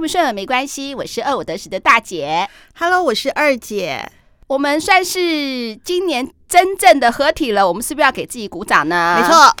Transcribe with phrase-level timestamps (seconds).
[0.00, 2.48] 顺不顺没关系，我是二五得十的大姐。
[2.76, 4.02] Hello，我是二姐。
[4.46, 9.18] 我们算是今年真正的合体了，我们是不是要给自己鼓掌呢？
[9.20, 9.54] 没错。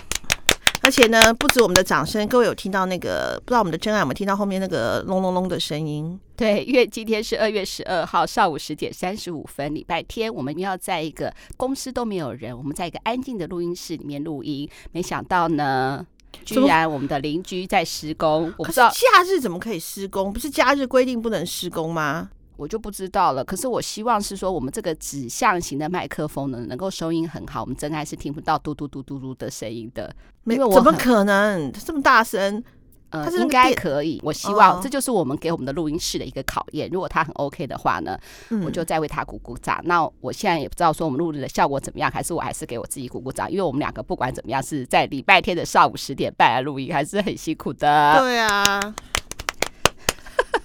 [0.80, 6.18] 而且呢，不止我们的掌声，各位有听到那个不知道我们的真爱有没有听到后面那个隆隆隆的声音？
[6.36, 14.66] 对，因为今天是二月十二号上午十点三十五分，礼拜天，我们要在一个公司都没有人，我们在一个安静的录音室里面录音。
[14.92, 16.06] 没想到呢，
[16.44, 18.52] 居然我们的邻居在施工。
[18.56, 20.32] 我不知道假日怎么可以施工？
[20.32, 22.30] 不是假日规定不能施工吗？
[22.56, 23.42] 我就不知道了。
[23.42, 27.62] 可是我希望是说，我们这个指向型的麦克风呢，能够收音很好。
[27.62, 30.14] 我们真爱是听不到嘟嘟嘟嘟嘟的声音的。
[30.44, 32.62] 没有，怎么可能这么大声？
[33.10, 34.20] 呃，应该可以。
[34.24, 36.88] 我希望这就是我们给我们的录音室的一个考验。
[36.90, 38.18] 如果他很 OK 的话呢，
[38.64, 39.80] 我就再为他鼓鼓掌。
[39.84, 48.16] 那我现在也不知道说我们录制的效果怎么样，还是我还是给我自己鼓鼓掌，因为我们两个不管怎么样是在礼拜天的上午十点半来录音，还是很辛苦的。
[48.20, 48.94] 对啊。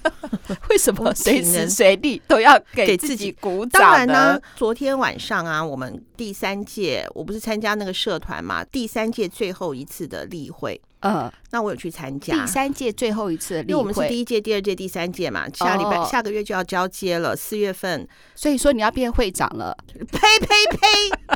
[0.69, 3.81] 为什么随时随地都要给自己鼓掌？
[3.81, 19.75] 当然呢，昨天晚上啊，我们第三届我不是参加那个社团嘛，第三届最后一次的例会，呃，那我有去参加第三届最后一次的例会，因为我们是第一届、第二届、第三届嘛，下礼拜、哦、下个月就要交接了，四月份，所以说你要变会长了？
[19.93, 20.87] 呸呸呸！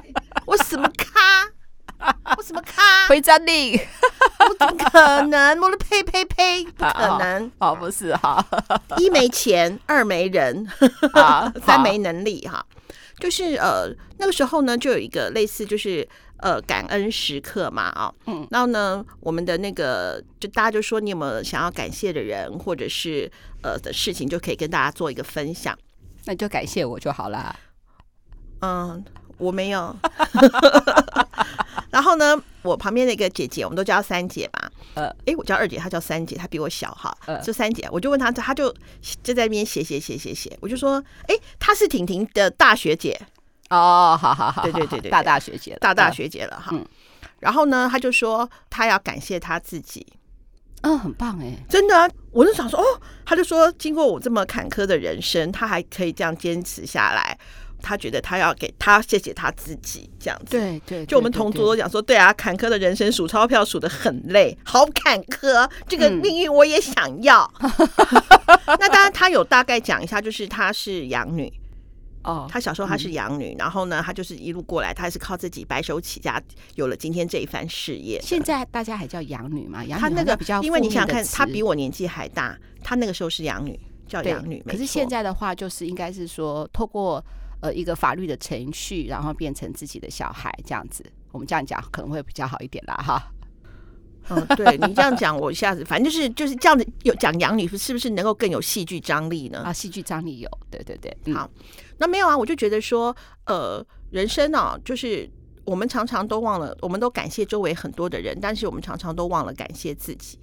[0.46, 1.50] 我什么咖？
[2.38, 3.08] 我什么咖？
[3.08, 3.80] 回家你？
[4.40, 5.60] 我怎么可能？
[5.62, 6.64] 我的呸呸呸！
[6.64, 7.52] 不可能！
[7.60, 8.44] 哦，不是哈，
[8.98, 10.68] 一没钱，二没人，
[11.66, 12.66] 三没能力哈。
[13.20, 23.30] 就是呃，那个时候呢，就有一个类似就是呃感恩时刻嘛啊，嗯，然后呢，我们的那个就大家就说你有没有想要感谢的人，或者是
[23.62, 25.78] 呃的事情，就可以跟大家做一个分享。
[26.26, 27.54] 那你就感谢我就好了。
[28.62, 29.04] 嗯，
[29.40, 29.96] 我没有。
[31.90, 34.70] 然后呢，我旁边那个姐姐，我们都叫三姐嘛。
[34.94, 37.16] 呃，哎，我叫二姐，她叫三姐，她比我小哈。
[37.26, 38.72] 呃，就三姐，我就问她，她就
[39.24, 40.56] 就在那边写写写写写。
[40.62, 43.20] 我就说，哎，她是婷婷的大学姐。
[43.72, 46.70] 哦，好好好，对对对对，大大学姐，大大学姐了哈。
[46.74, 46.86] 嗯。
[47.40, 50.06] 然后呢，她就说她要感谢她自己。
[50.82, 52.08] 嗯，很棒哎，真的啊。
[52.32, 52.86] 我就想说，哦，
[53.26, 57.38] 她就说，经过我这么坎坷的人生，她还可以这样坚持下来。
[57.82, 67.50] 他觉得他要给他谢谢他自己这样子，对对，就我们同桌都讲说，对啊，坎坷的人生数钞票数的很累，好坎坷，这个命运我也想要。
[68.68, 71.52] 那当然，他有大概讲一下，就是他是养女
[72.24, 76.42] 哦，他小时候他是养女，然后呢，他就是一路过来，他还是靠自己白手起家，
[76.76, 78.20] 有了今天这一番事业。
[78.22, 79.84] 现在大家还叫养女吗？
[79.86, 84.64] 养女他那个比较，因为你想想看，他比我年纪还大，他那个时候是养女，叫养女。
[84.68, 87.24] 可是现在的话，就是应该是说透过。
[87.62, 93.32] 呃，一个法律的程序，然后变成自己的小孩这样子，我们这样讲可能会比较好一点啦，哈。
[94.30, 99.64] 嗯，对你这样讲，我一下子反正就是就是这样子，有讲养女是不是能够更有戏剧张力呢？
[99.66, 101.34] 啊，戏剧张力有，对对对。
[101.34, 101.50] 好，
[101.98, 103.16] 那没有啊，我就觉得说，
[103.46, 105.28] 呃，人生呢、啊，就是
[105.66, 110.38] 我们常常都忘了，我们都感谢周围很多的人，但是我们常常都忘了感谢自己。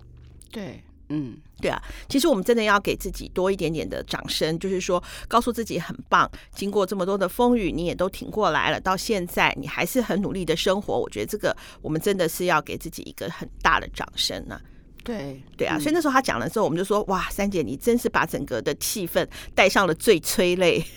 [0.51, 0.83] 对。
[1.09, 6.29] 嗯，对啊，其实我们真的要给自己多一点点的掌声，就是说，告诉自己很棒。
[6.55, 10.99] 经过这么多的风雨，你也都挺过来了，到现在你还是很努力的生活。
[10.99, 14.61] 我觉得这个我们真的是要给自己一个很大的掌声呢、啊。
[15.05, 19.25] 对，对啊，所以那时候他讲了之后，我们就说，哇，三姐你真是把整个的气氛
[19.55, 20.85] 带上了最催泪。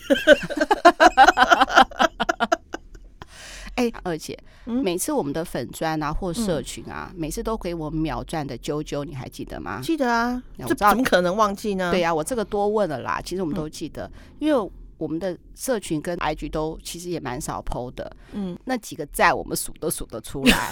[3.80, 9.80] 哎，而且每次我们的粉砖啊或社群啊，每次都给我秒赚的啾啾，你还记得吗？
[9.82, 11.90] 记得啊，这怎么可能忘记呢？
[11.90, 13.22] 对呀，我这个多问了啦。
[13.24, 18.12] 其实我们都记得，因为我们的社群跟 IG 都其实也蛮少 PO 的。
[18.34, 20.72] 嗯，那几个赞我们数都数得出来。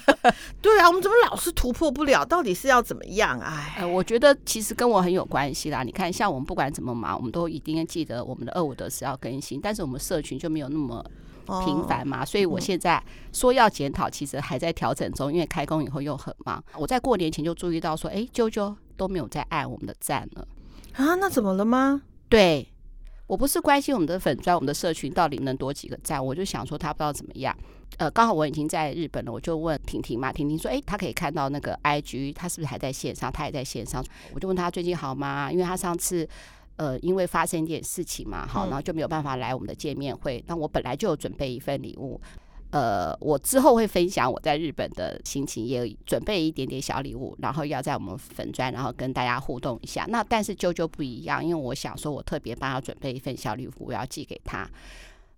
[0.60, 2.22] 对啊，我们怎么老是突破不了？
[2.22, 3.40] 到底是要怎么样？
[3.40, 5.82] 哎，我觉得其实跟我很有关系啦。
[5.82, 11.02] 你看，像我们不管怎么忙，我们都一定要记得我们的二五得是要更新，但是我们社群就没有那么。
[11.64, 13.02] 频繁嘛，所以我现在
[13.32, 16.62] 说要检讨，其实还在调整中，因为开工以后又很忙。
[16.76, 20.46] 我在过年前就注意到说，哎，啾啾都没有在按我们的赞了
[20.94, 22.02] 啊，那怎么了吗？
[22.28, 22.68] 对，
[23.26, 27.56] 我不是关心我们的粉专，我们的社群到底能多几个赞，我就想说他不知道怎么样。
[27.98, 33.30] 呃，刚好我已经在日本了，我就问婷婷嘛，婷婷说，哎，他可以看到那个 IG，他是不是还在线上？
[33.30, 35.50] 他也在线上，我就问他最近好吗？
[35.52, 36.28] 因为他上次。
[36.82, 40.42] 呃，因为发生一点事情嘛，好，然后就没有办法来我们的见面会。
[40.48, 42.20] 那我本来就有准备一份礼物，
[42.70, 50.04] 呃，我之后会分享我在日本的心情，也准备一点点小礼物，然后要在我们粉砖，然后跟大家互动一下。
[50.08, 54.68] 那但是啾啾不一样，因为我想说，我特别帮他准备一份小礼物，我要寄给他。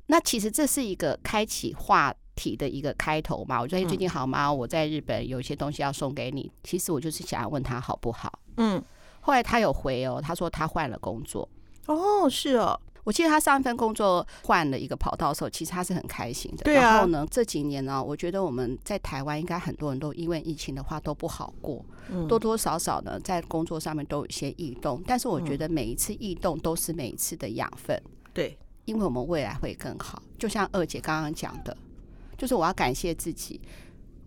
[0.07, 3.61] 那其实这是一个开启话题的一个开头嘛。
[3.61, 4.51] 我说，最近好吗？
[4.51, 6.51] 我在日本有一些东西要送给你。
[6.63, 8.33] 其实我就是想要问他好不好？
[8.57, 8.83] 嗯。
[9.25, 11.49] 后来他有回哦，他说他换了工作。
[11.87, 12.79] 哦，是哦。
[13.05, 16.65] 我记得他上一份工作换了一个跑道的时候，其实他是很开心的。
[16.65, 16.93] 对啊。
[16.93, 25.03] 然后呢，这几年呢，我觉得我们在台湾应该很多人都因为疫情的话都不好过，嗯、多多少少呢在工作上面都有一些异动。
[25.07, 27.99] 但是我觉得每一次异动都是每一次的养分。
[28.35, 30.23] 对、嗯，因为我们未来会更好。
[30.39, 31.75] 就像二姐刚刚讲的，
[32.37, 33.59] 就是我要感谢自己，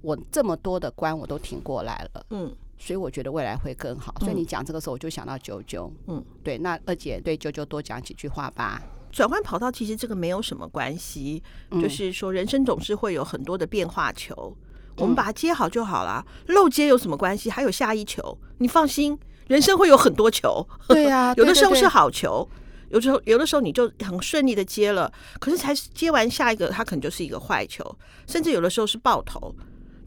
[0.01, 2.25] 我这么多的关我都挺过来了。
[2.31, 2.55] 嗯。
[2.77, 4.13] 所以我觉得未来会更好。
[4.19, 5.91] 所以你讲这个时候，我就想到九九。
[6.07, 8.81] 嗯，对，那二姐对九九多讲几句话吧。
[9.11, 11.41] 转换跑道其实这个没有什么关系，
[11.71, 14.55] 嗯、就是说人生总是会有很多的变化球，
[14.97, 16.23] 我们把它接好就好了。
[16.47, 17.49] 漏接有什么关系？
[17.49, 20.67] 还有下一球，你放心，人生会有很多球。
[20.87, 22.47] 对呀、啊， 有的时候是好球，
[22.89, 27.83] 有时候有的时候你就很顺利的接了，可是才接完下一个，它可能就是一个坏球，
[28.27, 29.55] 甚至有的时候是爆头。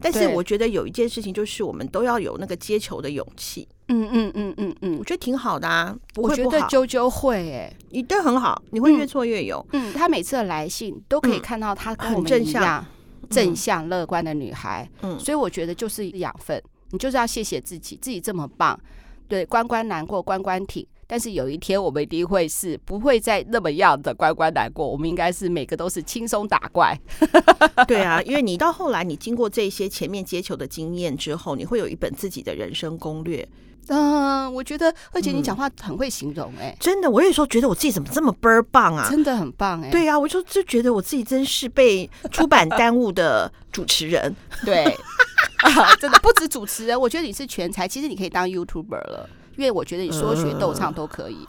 [0.01, 3.69] 但是我觉得有一件事情，就是我们都要有那个接球的勇气。
[3.89, 6.47] 嗯嗯嗯嗯嗯，我觉得挺好的啊，不会不好。
[6.47, 9.65] 我觉得啾啾会诶、欸，你对很好，你会越挫越勇。
[9.73, 12.87] 嗯，他每次的来信都可以看到他跟我们一样
[13.29, 14.89] 正向乐观的女孩。
[15.03, 18.79] 嗯，所以我觉得就是养分，你就是要谢谢自己，自己这么棒。
[19.27, 20.87] 对，关关难过关关挺。
[21.11, 26.97] 但是有一天我们一定会是不会再那么样的关关难过，我们应该是每个都是轻松打怪。
[27.89, 33.49] 对啊，因为你到后来你经过这些前面接球的经验之后，你会有一本自己的人生攻略。
[33.89, 39.91] 嗯、呃，我觉得而且你讲话很会形容哎、真的，我有时候觉得我自己怎么这么倍儿棒啊，真的很棒哎、欸。
[39.91, 44.33] 对啊，我就就觉得我自己真是被出版耽误的主持人。
[44.65, 44.85] 对、
[45.67, 49.29] 啊，真的不止主持人，我觉得你是全才，其实你可以当 YouTuber 了。
[49.61, 51.47] 因为我觉得你说学逗唱都可以。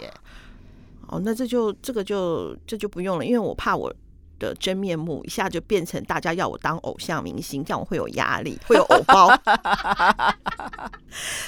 [1.08, 3.94] 哦，那这就这个就这就不用了，因为我怕我
[4.38, 9.30] 的真面目一下就变成大家要我当偶像明星，这样我会有压力，会有偶包。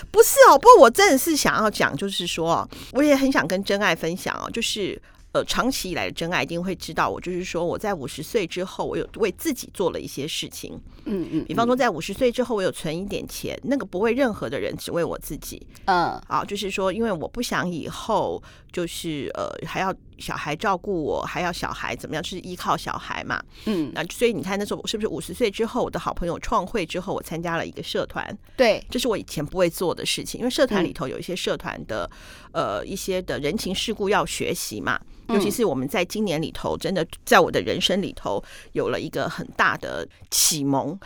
[0.10, 5.02] 不是哦，不过我真的是想要讲，就是说，我也很想跟真爱分享哦，就是。
[5.34, 10.80] 呃，长期以来的真爱一定会知道，我就是说，我在五十岁之后，我有为自己做了一些事情。
[11.06, 15.66] 嗯嗯，比方说，在五十岁之后，我有存一点钱，那个不为任何的人，只为我自己。
[15.86, 18.42] 嗯，啊，就是说，因为我不想以后
[18.74, 23.42] 就是呃还要小孩照顾我，还要小孩怎么样，就是依靠小孩嘛。
[23.66, 28.38] 嗯，那所以你看那时候我是不是五十岁之后，我的好朋友创会之后，我参加了一个社团。
[28.58, 32.10] 对，这是我以前不会做的事情，因为社团里头有一些社团的、
[32.52, 35.00] 嗯、呃一些的人情世故要学习嘛。
[35.30, 38.44] 尤其是我们在今年里头，真的在我的人生里头
[38.74, 41.00] 有了一个很大的启蒙，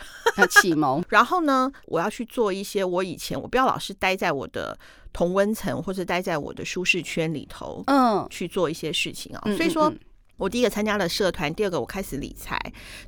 [0.50, 1.02] 启蒙。
[1.08, 4.76] 然后呢，我要去做一些我以前我不要老是待在我的
[5.18, 9.42] 同温层或者待在我的舒适圈里头，嗯，去做一些事情啊。
[9.56, 9.92] 所以说。
[10.38, 12.56] 我第一个参加了社团，第二个我开始理财，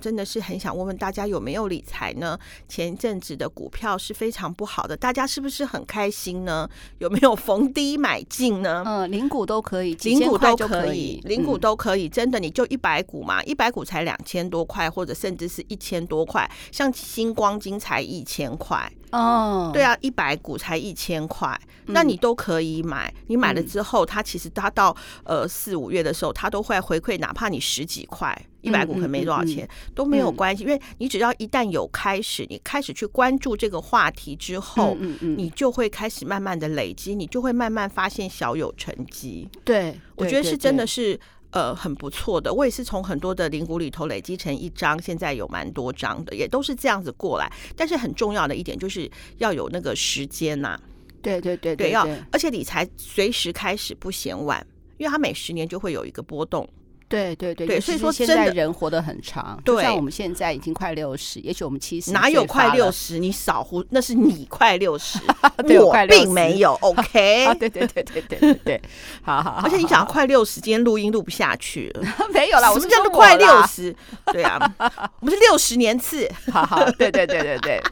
[0.00, 2.36] 真的是很想问问大家有没有理财呢？
[2.66, 6.68] 前一阵子的股票是非常不好的，大家是不是很开心呢？
[6.98, 8.82] 有没有逢低买进呢？
[8.84, 18.92] 嗯，零股都可以，零股都可以，零股都可以，真的你就一百股嘛，一百股才两千多块，或者甚至是一千多块，像星光金才一千块。
[19.10, 23.12] 哦，对啊，一百股才一千块，那你都可以买。
[23.26, 39.48] 你买了之后，它其实它到呃四五月的时候，它都会回馈，哪怕你十几块，一百股可能没多少钱都没有关系，因为你只要一旦有开始，你开始去关注这个话题之后，你就会开始慢慢的累积，你就会慢慢发现小有成绩。
[39.64, 41.18] 对，我觉得是真的是。
[41.50, 42.52] 呃，很不错的。
[42.52, 47.52] 我也是从很多的零股里头累积成一张，现在有蛮多张的，也都是这样子过来。
[47.76, 50.80] 但是很重要的一点就是要有那个时间呐、啊。
[51.22, 54.66] 对对对对，对，要而且理财随时开始不嫌晚，
[54.96, 56.68] 因为它每十年就会有一个波动。
[57.10, 63.18] 对对对对，所以说现在人活得很长，对，像我们现在已经快六十，也许我们七十，哪有快六十？
[63.18, 65.18] 你少胡，那是你快六十，
[65.58, 66.72] 我并没有。
[66.80, 68.80] OK，对对对对对对，
[69.22, 69.60] 好好。
[69.64, 72.02] 而且你想要快六十，今天录音录不下去了，
[72.32, 73.92] 没有啦，我们叫做快六十，
[74.26, 74.72] 对啊，
[75.18, 77.82] 我们是六十年次，好好，对对对对对，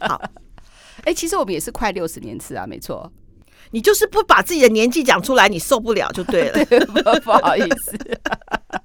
[0.00, 0.20] 好。
[1.04, 3.10] 哎，其实我们也是快六十年次啊，没错。
[3.72, 6.64] 你就是不把自己的年纪讲出来，你受不了就对了。
[6.66, 7.98] 对，不，不好意思，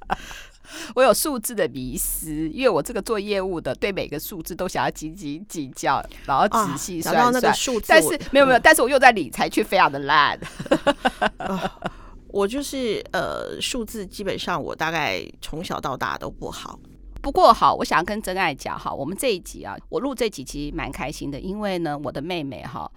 [0.95, 7.87] 我有数字的迷失，因为我这个做业务的，对每个数字都想要斤斤计较，然后仔细算，算、啊、那个数字。
[7.89, 10.39] 但是没有没有，但是我又在理财却非常的烂。
[12.29, 16.79] 我就是呃，数字基本上我大概从小到大都不好。
[17.21, 22.89] 不过好，我想要跟真爱讲哈，我们这一集啊，我录这几集蛮开心的，因为呢，我的妹妹哈，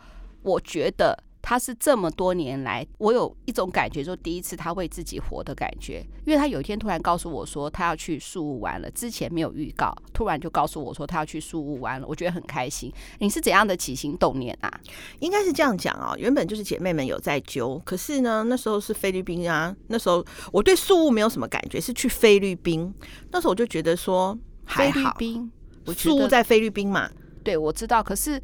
[0.42, 1.18] 我觉得。
[1.42, 6.04] 他是这么多年来，我有一种感觉，说第一次他为自己活的感觉。
[6.26, 12.92] 因为他有一天突然告诉我说，他要去树屋玩了，之前没有预告，突然就告诉我说他要去树屋玩了，我觉得很开心。
[13.18, 14.80] 你是怎样的起心动念啊？
[15.20, 22.94] 应该是这样讲啊，原本就是姐妹们有在揪，可是呢，那时候是菲律宾啊，那时候我对树屋没有什么感觉，是去菲律宾，
[23.32, 25.52] 那时候我就觉得说还好，菲律宾，
[25.96, 27.10] 树屋在菲律宾嘛，
[27.42, 28.40] 对，我知道，可是。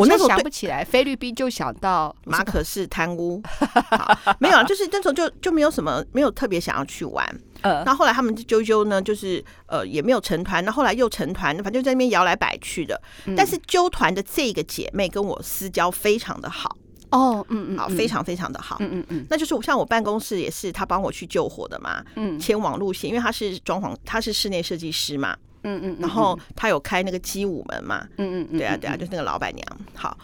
[0.00, 3.42] 我那时候想不起来，菲律宾就想到马可是贪污，
[4.40, 7.24] 没有啊，就是那时候就就没有什么，没有特别想要去玩。
[7.62, 13.00] 呃，那后，后来他们就揪揪呢，就是呃也没有成团，那后，后来又成团，反正就在那边摇来摆去的。
[13.24, 16.76] 嗯、但是揪团的这个姐妹跟我私交非常的好
[17.10, 25.36] 哦，嗯嗯，好，非常非常的好，嗯嗯嗯，那就是像我办公室也是他帮我去救火的嘛，嗯，牵网路线，因为他是装潢，他是室内设计师嘛。
[25.64, 29.66] 嗯嗯，然后他有开那个鸡舞门嘛，嗯嗯嗯，对啊对啊，就是那个老板娘。
[29.94, 30.16] 好，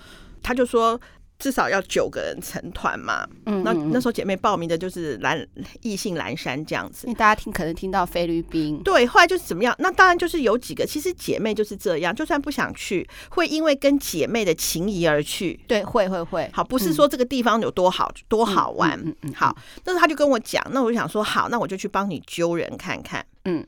[0.42, 1.00] 他就说
[1.38, 3.26] 至少要九个人成团嘛。
[3.46, 5.42] 嗯，那那时候姐妹报名的就是蓝
[5.80, 7.06] 异性蓝山这样子。
[7.06, 9.74] 因为大家听可能听到菲律宾，对，后来就是怎么样？
[9.78, 15.58] 那当然就是有几个，其实姐妹就是这样，就算不想去，会因为跟姐妹的情谊而去。
[15.66, 16.50] 对，会会会。
[16.52, 19.00] 好，不是说这个地方有多好多好玩。
[19.02, 19.32] 嗯嗯。
[19.32, 23.24] 好，但是他就跟我讲，那我就想说，好，那我就去帮你揪人看看。
[23.46, 23.66] 嗯。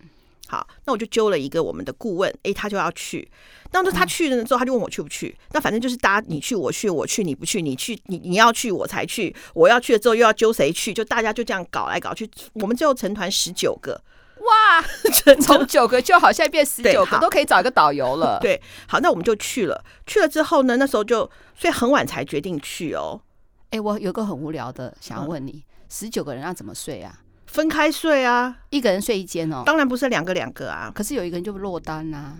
[0.52, 3.26] 好，那我就揪了一个我们的顾问，哎，他就要去。
[3.72, 5.34] 那时他去了之后，他就问我去不去。
[5.52, 12.30] 那反正就是大家你去我去我去你不去，你去你你要去我才去，我要去了之后又要揪谁去，就大家就这样搞来搞去。
[12.52, 13.98] 我们最后成团十九个，
[14.40, 14.84] 哇，
[15.40, 18.38] 从九个就好像变十九个，都可以找一个导游了。
[18.42, 19.82] 对，好，那我们就去了。
[20.06, 21.20] 去了之后呢，那时候就
[21.58, 23.22] 所以很晚才决定去哦。
[23.70, 27.20] 哎，我有个很无聊的想要问你，十九个人要怎么睡啊？
[27.52, 29.62] 分开睡啊，一个人睡一间哦。
[29.66, 32.34] 当然不是两个两个啊，可是有一个人就落单啊，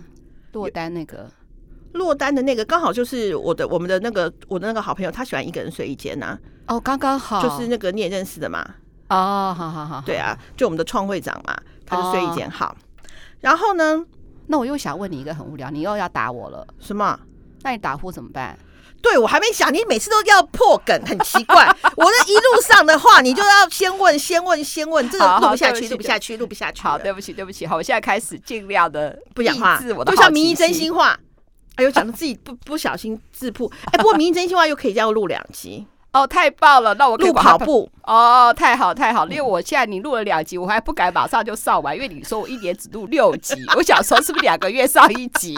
[0.53, 1.29] 落单那个
[1.91, 6.35] 落单的那个刚好就是我的我们的那个我的那个好朋友，他喜欢一个人睡一间呐。
[6.65, 8.67] 哦，刚刚好，就是那个你也认识的嘛。
[9.09, 11.55] 哦，好好好，对啊，就我们的创会长嘛，
[11.85, 12.75] 他就睡一间好。
[13.39, 14.03] 然后呢，
[14.47, 16.65] 那我又想问你一个很无聊，你又要打我了？
[16.79, 17.19] 什么？
[17.61, 18.57] 那你打呼怎么办？
[19.03, 21.65] 对，我还没想，你每次都要破梗，很奇怪。
[21.97, 26.81] 我的一路上的话，你就要先问，先问，先问，这个录不下去，录不下去，录不下去。
[26.81, 27.67] 好，对不起，对不起。
[27.67, 31.19] 好，我现在开始尽量的不讲话，就像名医真心话。
[31.75, 33.69] 哎呦，讲的自己不不小心自曝。
[33.91, 35.85] 哎，不过名医真心话又可以这样录两集。
[36.13, 36.93] 哦，太棒了！
[36.93, 45.55] 那我录跑步哦，太好太好，因为我现在你录了两集，我还不敢马上就上完，因为你说我一年只录六集， 我想说是不是两个月上一集？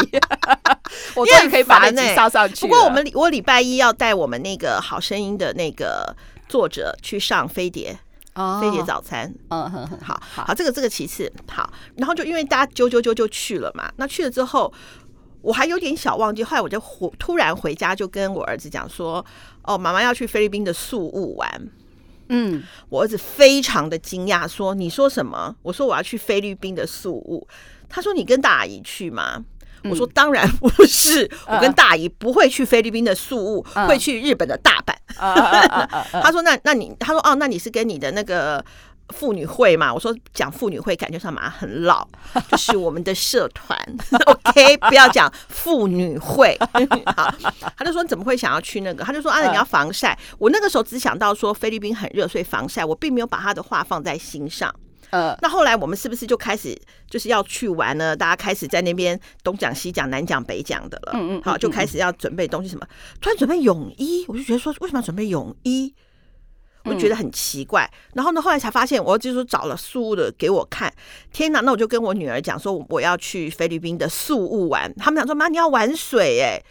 [1.13, 2.65] 我终于可以把那集上上去。
[2.65, 6.15] 不过我们我礼拜一要带我们那个好声音的那个
[6.47, 7.97] 作者去上飞碟
[8.35, 9.33] 哦，飞碟早餐。
[9.49, 14.71] 嗯哼哼，好好，这个这个其次好，然后就因为大家揪揪揪就去了嘛，那去了之后。
[15.45, 19.23] 我还有点小忘记，后来我就回突然回家就跟我儿子讲说
[19.61, 21.69] ：“哦，妈妈要去菲律宾的宿务玩。”
[22.29, 27.47] 嗯，我儿子非常的惊讶，说：“你说什么？”我说：“我要去菲律宾的宿务。”
[27.87, 29.45] 他说：“你跟大姨去吗？”
[29.85, 34.95] 嗯、我说：“当然不是，我跟大姨不会去菲律宾的宿务，呃、会去日本的大阪。
[35.19, 35.87] 呃”
[36.23, 38.65] 他说：“那那你？”他说：“哦，那你是跟你的那个。”
[39.09, 39.93] 妇女会嘛？
[39.93, 42.07] 我说讲妇女会，感觉上马上很老，
[42.49, 43.77] 就是我们的社团。
[44.25, 46.57] OK，不要讲妇女会。
[47.15, 47.33] 好，
[47.77, 49.03] 他就说你怎么会想要去那个？
[49.03, 50.13] 他就说啊，你要防晒。
[50.13, 54.73] 呃、我那个时候只想到说菲律宾很热，所以防晒，我并没有把他的话放在心上。
[55.11, 56.75] 呃，那后来我们是不是就开始
[57.07, 58.15] 就是要去玩呢？
[58.15, 61.11] 大家开始在那边东讲西讲，南讲北讲的了。
[61.13, 62.85] 嗯，嗯嗯，好，就开始要准备东西什么？
[63.21, 65.93] 突然准备泳衣，我就觉得说为什么要准备泳衣？
[66.85, 70.93] 我觉得很奇怪，然后呢，后来才发现，我就是找了宿物的给我看。
[71.33, 74.93] 天哪，那我就跟我女儿讲说，我要去菲律宾的宿物玩。
[74.95, 76.61] 他们讲说，妈，你要玩水哎！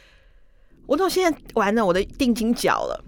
[0.87, 3.05] 我说现在玩了，我的定金缴了，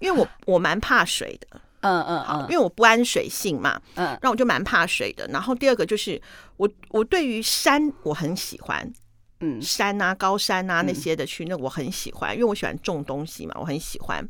[0.00, 5.26] 因为我我蛮怕水的，嗯嗯好，因为我不安水性嘛，嗯，然后我就蛮怕水的。
[5.28, 6.20] 然后第二个就是
[6.56, 8.92] 我我对于山我很喜欢，
[9.40, 14.28] 嗯，山啊高山啊那些的去那我很喜欢，因为我喜欢种东西嘛，我很喜欢。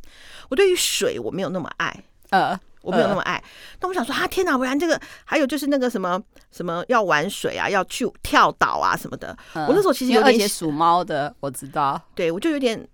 [0.50, 2.04] 我对于水我没有那么爱。
[2.30, 3.42] 呃，我没有那么爱。
[3.80, 4.56] 那、呃、我想说啊，天哪！
[4.56, 6.20] 不然这个，还有就是那个什么
[6.50, 9.36] 什么要玩水啊，要去跳岛啊什么的。
[9.54, 12.00] 呃、我那时候其实有点属猫的，我知道。
[12.14, 12.88] 对，我就有点，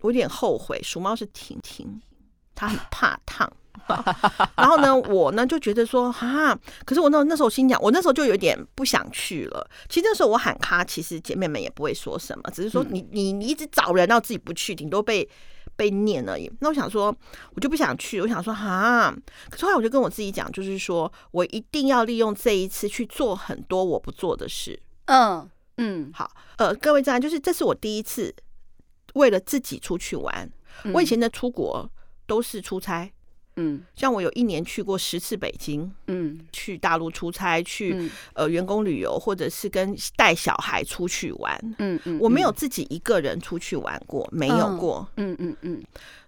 [0.00, 0.80] 我有点后悔。
[0.82, 2.00] 属猫是婷婷，
[2.54, 3.50] 她很怕烫。
[4.56, 9.68] 然后呢，我呢就觉得说啊，可是我那那时候心想，我那时候就有点不想去了。
[9.88, 15.28] 其实那时候我喊咖，其实姐妹们也不会说什么，只是说你你你一直找人，然后自己不去，顶多被。
[15.80, 16.52] 被念而已。
[16.60, 17.06] 那我想说，
[17.54, 18.20] 我就不想去。
[18.20, 19.16] 我想说，哈。
[19.48, 24.78] 可是后来我就跟我自己讲，就是说我一定要利用这一次去做很多我不做的事。
[25.06, 26.30] 嗯嗯，好。
[26.58, 28.34] 呃，各位这样，就是这是我第一次
[29.14, 30.52] 为了自己出去玩。
[30.92, 31.90] 我以前的出国
[32.26, 33.10] 都是出差。
[33.60, 45.82] 嗯，像我有一年去过十次北京，嗯，去大陆出差，去、嗯、呃员工旅游，或者是跟带小孩出去玩，嗯嗯，我没有自己一个人出去玩过，没有过，嗯嗯嗯。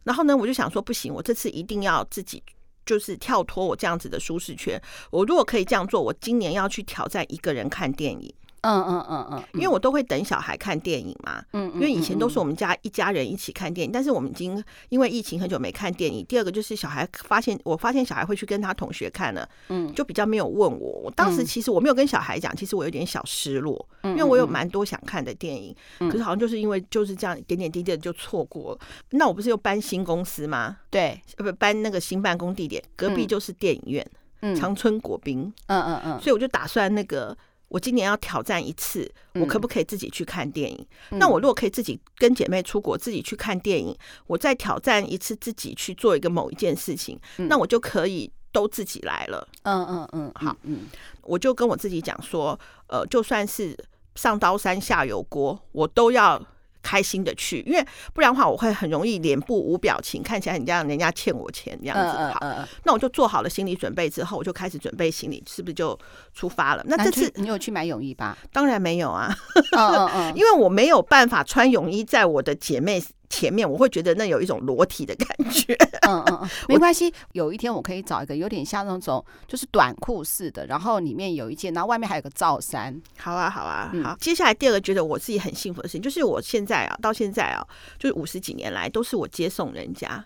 [0.05, 2.43] 然后呢，我就想说，不行，我这次一定要自己
[2.85, 4.81] 就是跳脱我这样子的舒适圈。
[5.11, 8.35] 我如果可以这样做，我今年要去挑战一个人看电影。
[8.63, 16.25] 嗯嗯嗯嗯，因为我都会等小孩看电影嘛，嗯，因为以前都是我们家一家人一起看电影，但是我们已经因为疫情很久没看电影。
[16.27, 21.01] 第二个就是小孩发现，我发现小孩会去跟他同学看了，嗯，就比较没有问我。
[21.03, 28.79] 我当时其实我没有跟小孩讲，其实我有点小失落，因为我有蛮多想看的电影，可是好像就是因为就是这样点点滴滴的就错过了。
[29.11, 30.77] 那我不是又搬新公司吗？
[30.89, 34.09] 对，不搬那个新办公地点，隔壁就是电影院，
[34.43, 37.37] 嗯，长春国宾，嗯嗯嗯，所以我就打算那个。
[37.73, 40.87] 我今年要挑战一次，我可不可以自己去看电影？
[41.11, 49.49] 嗯、那我如果可以自己跟姐妹出国，自己去看电影，我再挑战一次自己去做一个某一件事情，嗯、那我就可以都自己来了。
[49.63, 50.81] 嗯嗯嗯，好，嗯，
[51.23, 53.75] 我就跟我自己讲说，呃，就算是
[54.17, 56.41] 上刀山下油锅，我都要。
[56.83, 62.17] 开心的去，因为不然的话，我会很容易脸部无表情，看起来很像人家欠我钱这样子。
[62.35, 65.99] 好，那我就做好了心理准备之后，我就开始准备行李，是不是就
[66.35, 66.83] 出发了？
[66.87, 68.37] 那这次你有去买泳衣吧？
[68.53, 69.35] 当然没有啊，
[70.35, 75.73] 因为我没有办法穿泳衣在我的姐妹前面，我会觉得那有一种裸体的感觉。
[76.03, 83.01] 嗯嗯嗯， 没关系，有一天我可以找一个有点像那种就是短裤式的，然后里面有一件，然后外面还有个罩衫。
[83.17, 84.15] 好啊，好啊，好。
[84.21, 87.67] 接下来第二个觉得我自己很幸福的事情，就是我现在啊，到现在啊，
[87.99, 90.23] 就是五十几年来都是我接送人家，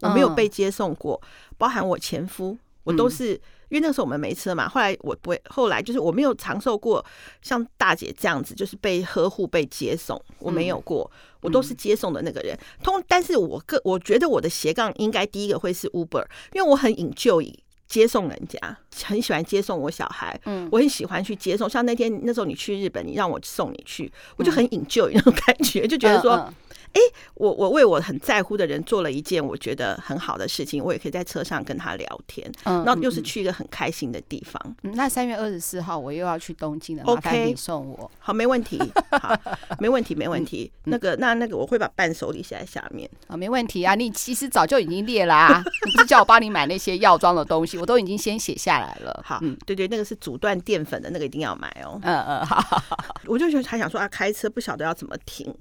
[0.00, 1.20] 我没有被接送过，
[1.58, 3.40] 包含我前夫，我都是。
[3.74, 7.04] 因为那时候我们没车嘛，后来我不会，后来就是我没有尝受过
[7.42, 12.56] 像大姐这样子，就是被呵护、被接送，我没有过，我都是接送的那个人。
[12.84, 17.52] 通，但是我个我觉得我的斜杠应该第一个会是 Uber，因为我很 enjoy
[17.88, 21.68] 接送人家，很喜欢接送我小孩，嗯，我很喜欢去接送。
[21.68, 26.48] 像那天那时候你去日本，你让我送你去，我就很 enjoy 那种感觉，就觉得说。
[26.94, 27.00] 哎，
[27.34, 34.76] 我我为我很在乎的人做了一件我觉得很好的事情，我也可以在车上跟他聊天，嗯，然后又是去一个很开心的地方。
[34.84, 38.10] 嗯，那三月二十四号我又要去东京了，OK，麻烦你送我。
[38.18, 38.80] 好，没问题，
[39.10, 39.36] 好，
[39.80, 40.70] 没问题，没问题。
[40.84, 43.10] 嗯，那个，那那个，我会把伴手礼写在下面。
[43.26, 49.20] 啊，没问题啊，你其实早就已经列了啊， 你不是叫我帮你买那些药妆的东西，我都已经先写下来了。
[49.24, 51.98] 好，嗯，对对，那个是阻断淀粉的那个一定要买哦。
[52.02, 55.52] 嗯嗯，好，好，好， 我就还想说啊，开车不晓得要怎么停。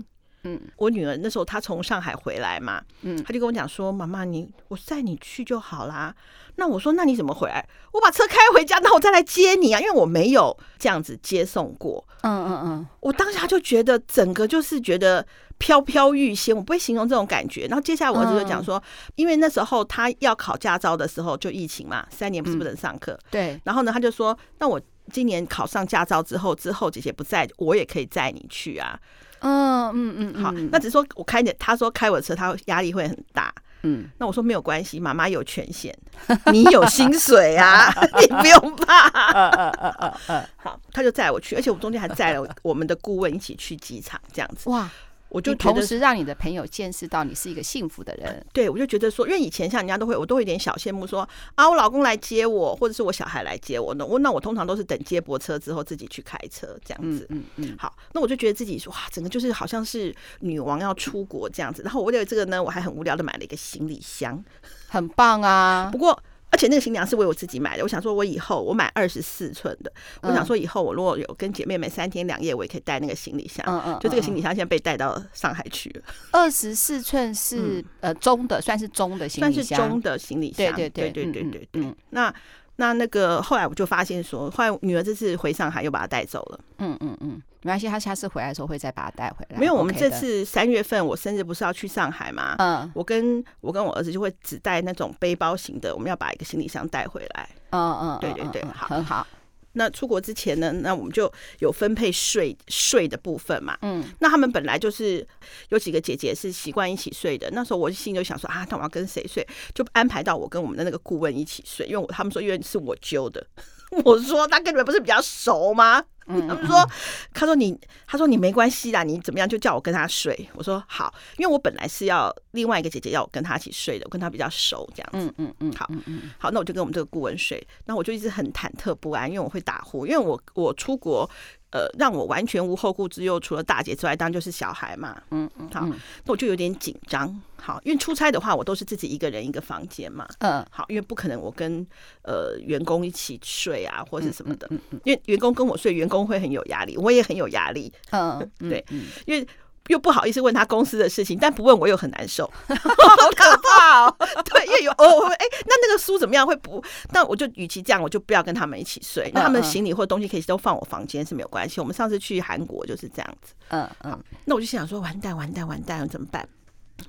[0.43, 6.13] 嗯，我女儿那时候她从上海回来嘛，嗯，她就跟我讲说：“妈妈，你我载你去就好啦。”
[6.55, 7.67] 那我说：“那你怎么回来？
[7.91, 15.25] 我把车开回家，那我再来接你啊，因为我没有这样子接送过。”嗯嗯嗯，我当下就觉得整个就是觉得
[15.57, 17.65] 飘飘欲仙，我不会形容这种感觉。
[17.67, 18.81] 然后接下来我儿子就讲说，
[19.15, 23.59] 因为那时候他要考驾照的时候就疫情嘛，三年不是不能上课，对。
[23.63, 24.79] 然后呢，他就说：“那我
[25.11, 28.99] 今年考上驾照之后，之后姐姐不在，我也可以载你去啊。”
[29.43, 33.53] 嗯嗯嗯，好，那只是说我开的，他说开我的车，他压力会很大。
[33.83, 35.93] 嗯，那我说没有关系，妈妈有权限，
[36.53, 39.09] 你有薪水啊， 你不用怕。
[40.55, 44.69] 好，他就载我去，而且我中间还载了我们的顾问一起去机场，这样子。
[44.69, 44.89] 哇。
[45.33, 48.45] 我就同时让你的朋友见识到你是一个幸福的人。
[48.53, 57.25] 对，我就觉得说，因为以前像人家都会，我都会有点小羡慕，说啊，我老公来接我，或者是我小孩来接我，那我那我通常都是等接驳车之后自己去开车这样子。
[57.31, 61.81] 嗯嗯，好，那我就觉得自己说哇，整个就是好像是女王要出国这样子。
[61.81, 64.43] 然后我为了这个呢，我还很无聊的买了一个行李箱，
[64.87, 65.89] 很棒啊。
[65.91, 66.21] 不过。
[66.53, 73.65] 而且那个行李箱是为我自己买的，我想说，我以后我买二十四寸的，我想说以后我如果有跟姐妹们三天两夜，我也可以带那个行李箱。
[73.67, 76.01] 嗯嗯，就这个行李箱现在被带到上海去了。
[76.31, 80.71] 二十四寸是呃中的，算是中的行李箱，算是中的行李箱。
[80.75, 81.95] 对对对对对对对。
[82.11, 82.31] 那
[82.77, 86.59] 那那个后来我就发现说，后来女儿这次回上海又把她带走了。
[86.79, 87.41] 嗯嗯嗯。
[87.65, 89.57] 没关系，他下次回来的时候会再把他带回来。
[89.57, 92.55] 没有，我们这次三月份我生日不是要去上海吗？
[92.57, 97.49] 嗯，我跟我跟我儿子就会只带那种背包型的，我们要把一个行李箱带回来。
[97.69, 99.25] 嗯嗯，对对对，好，很好。
[99.73, 103.77] 那出国之前呢，那我们就有分配睡睡的部分嘛。
[103.81, 105.25] 嗯，那他们本来就是
[105.69, 107.49] 有几个姐姐是习惯一起睡的。
[107.51, 109.45] 那时候我心里就想说啊，那我要跟谁睡？
[109.73, 113.45] 就安排到我跟我们的那个顾问一起睡，因为我他们说因为是我揪的。
[114.03, 116.03] 我说他跟你们不是比较熟吗？
[116.27, 116.89] 嗯，他们说，
[117.33, 117.77] 他说你，
[118.07, 120.47] 他说你没关系啦，你怎么样就叫我跟他睡。
[120.53, 125.33] 我说好，因为我本来是要另外一个姐姐要我跟他一起睡的，我跟他比较熟这样子。
[125.37, 125.89] 嗯嗯嗯，好，
[126.37, 127.61] 好，那我就跟我们这个顾问睡。
[127.85, 131.29] 那我就一直很忐忑不安，因为我会打呼，因为我我出国
[131.73, 135.19] 呃，让我完全无后顾之忧，除了大姐之外，当然就是小孩嘛。
[135.31, 137.41] 嗯嗯，好，那我就有点紧张。
[137.59, 140.27] 好，因为出差的话，我都是自己一个人一个房间嘛。
[140.39, 141.85] 嗯，好，因为不可能我跟
[142.21, 144.67] 呃员工一起睡啊，或者什么的。
[144.69, 147.91] 嗯嗯，因为员工跟我睡，员工会很有压力，我也很有压力。
[148.11, 148.85] 嗯， 对，
[149.25, 149.47] 因为。
[149.87, 154.15] 又不好意思问他公司的事情，但不问我又很难受， 好可怕哦。
[154.45, 156.47] 对，因为有哦，哎、欸，那那个书怎么样？
[156.47, 156.81] 会不？
[157.11, 159.29] 那我就与其这样，我就不要跟他们一起睡。
[159.33, 161.81] 那他们行李或东西可以都放我房间是没有关系。
[161.81, 163.53] 我们上次去韩国就是这样子。
[163.69, 164.23] 嗯嗯。
[164.45, 166.47] 那我就想说，完蛋完蛋完蛋，怎么办？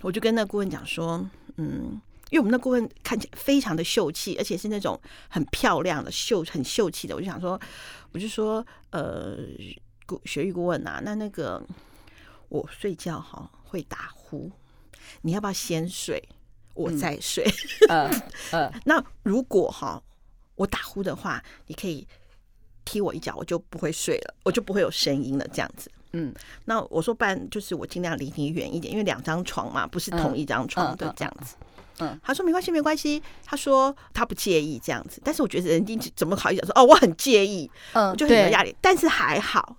[0.01, 1.25] 我就跟那顾问讲说，
[1.59, 7.15] 嗯，因为我们那顾问看起来非常的秀气，而且是那种很漂亮的秀，很秀气的。
[7.15, 7.61] 我就想说，
[8.11, 9.37] 我就说，呃，
[10.07, 11.63] 顾学玉顾问啊，那那个。
[12.49, 14.51] 我睡觉哈会打呼，
[15.23, 16.23] 你要不要先睡，
[16.75, 17.45] 我再睡？
[18.85, 20.03] 那如果哈
[20.55, 22.07] 我打呼的话，你可以
[22.85, 25.91] 踢我一脚，我就不会睡了，我就不会有声音了，这样子。
[26.13, 26.33] 嗯，
[26.67, 31.57] 那我说不然就是我尽量离你远一点，因为两张床嘛，不是同一张床的这样子。
[31.99, 33.21] 嗯，他说没关系，没关系。
[33.45, 39.77] 他说他不介意这样子，但是我觉得人家怎么好意思说哦，我很介意，嗯，我就很有压力，但是还好。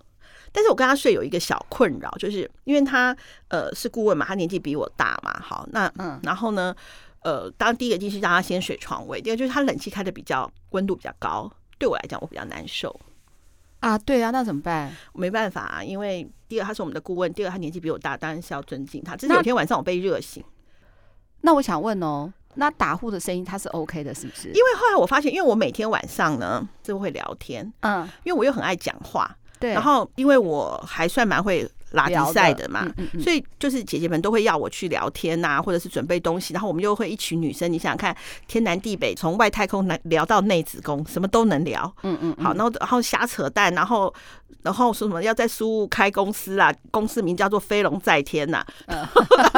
[0.56, 3.14] 但是我跟他睡有一个小困扰，就是因为他
[3.48, 6.74] 呃是顾问嘛，他年纪比我大嘛，好，那嗯，然后呢，
[7.20, 12.98] 呃，当第一个就是让他先睡床位，第二就是他冷气开的比较温度比较高，对我来讲我比较难受
[13.80, 14.90] 啊，对啊，那怎么办？
[15.12, 19.14] 没办法啊，因为第二他是我们的顾问，第二他年纪比我大，当然是要尊敬他。
[19.14, 20.42] 只是有天晚上我被热醒，
[21.42, 24.48] 那，那我想问哦，那打呼的声音他是 OK 的，是不是？
[24.48, 29.36] 因为后来我发现，因为我每天晚上呢就会聊天，嗯，因为我又很爱讲话。
[29.58, 38.16] 对，然后因为我还算蛮会拉迪赛的嘛，嗯嗯、所以就是姐姐们都会要我去聊天呐、啊，或者是准备东西，然后我们又会一群女生，你想想看，
[38.48, 44.12] 天南地北，从外太空来聊到内子宫，什么都能聊，嗯嗯，好，然后然后瞎扯淡，然后。
[44.62, 46.74] 然后说什么要在苏雾开公司啊？
[46.90, 49.08] 公司名叫做飞龙在天呐、啊，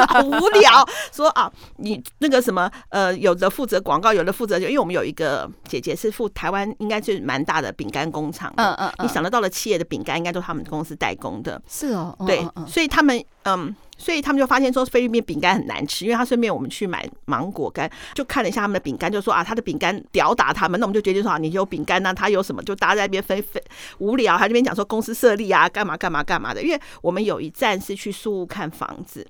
[0.07, 0.87] 好 无聊。
[1.11, 13.75] 说啊，你那个什么呃，有的负责广告，有的负责就因为我们有一个姐姐是负台湾应该是蛮大的饼干工厂，嗯嗯，你想得到的企业的饼干应该都是他们公司代工的，是哦，对，所以他们嗯。
[14.01, 23.61] 所以他们就发现说菲律宾饼干很难吃，因为他顺便我们去买芒果干，就看了一下他们的饼干，就说啊，他的饼干吊打他们，那我们就决定说啊，你有饼干呢，他有什么就大家在那边分分
[23.97, 26.63] 无聊，还在那边讲说公司设立啊，干嘛干嘛干嘛的。
[26.63, 29.27] 因为我们有一站是去宿雾看房子，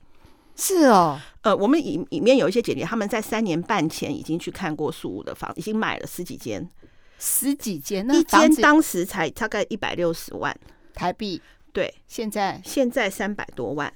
[0.56, 6.70] 是哦，呃，我们里里面有一些姐姐，他们在三年半前已经去看过宿雾的房，已经买了十几间，
[7.18, 10.56] 十几间，那一间当时才大概一百六十万
[10.94, 13.92] 台币，对，现在现在三百多万。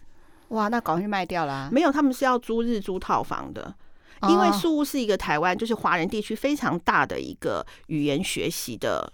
[0.50, 1.70] 哇，那赶快卖掉了。
[1.72, 3.74] 没有，他们是要租日租套房的，
[4.30, 9.12] 因为宿务是一个台湾，就是华人地区非常大的一个语言学习的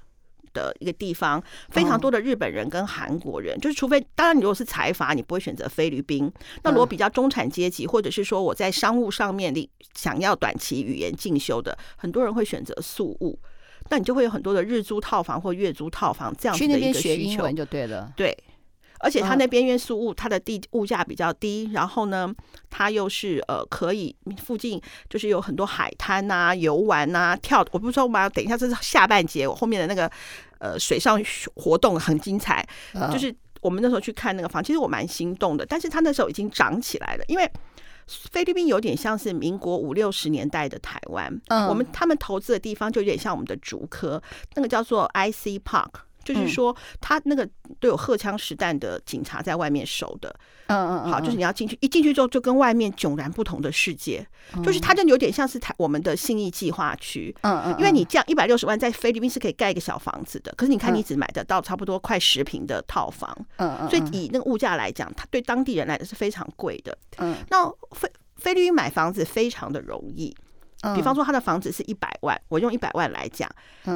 [0.51, 6.29] 的一个地方，非常多的日本人跟韩国人，就是除非当然你如果是财阀，你不会选择菲律宾。
[6.63, 13.39] 那如果比较中产阶级，或者是说我在商务上面你想要短期语言进修的，很多人会选择宿务。
[13.89, 18.37] 那你就会有很多的日租套房或月租套房这样子的一个需求，就对了，对。
[18.99, 22.33] 而且它那边因为宿雾，它的地物价比较低，然后呢，
[22.69, 27.65] 它又是呃可以附近就是有很多海滩呐、啊、游玩呐、啊、跳。
[27.71, 30.12] 我不是说我们要等一下，这是下半节，我后面的那个
[30.59, 31.21] 呃水上
[31.55, 32.67] 活动很精彩。
[33.12, 35.65] 就是我们那时候去看那个房，其实我蛮心动的。
[35.65, 37.49] 但是它那时候已经涨起来了，因为
[38.31, 41.33] 菲律宾有点像是民国五六十年代的台湾。
[41.47, 44.21] 嗯，我们他们投资的地方就有点像我们的竹科，
[44.55, 45.89] 那个叫做 IC Park。
[46.33, 47.47] 就是说，他那个
[47.79, 50.33] 都有荷枪实弹的警察在外面守的，
[50.67, 54.25] 嗯嗯，好，就是你要进去，一进去之后就跟外面迥然不同的世界，
[54.63, 70.35] 就是它就有点像是台我们的信义计划区，嗯嗯，因为你这样一百六十万在菲律宾是可以盖一个小房子的，可是你看你只买得到差不多快十平的套房，嗯嗯，所以以那个物价来讲，它对当地人来讲是非常贵的，嗯，那菲菲律宾买房子非常的容易，
[70.95, 73.49] 比方说他的房子是一百万，我用一百万来讲，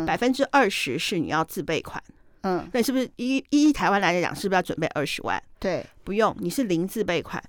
[0.05, 2.01] 百分之二十是你要自备款。
[2.43, 5.41] 嗯，那是不是一一台湾来讲，是不是要准备二十万？
[5.59, 7.41] 对，不用，你是零自备款，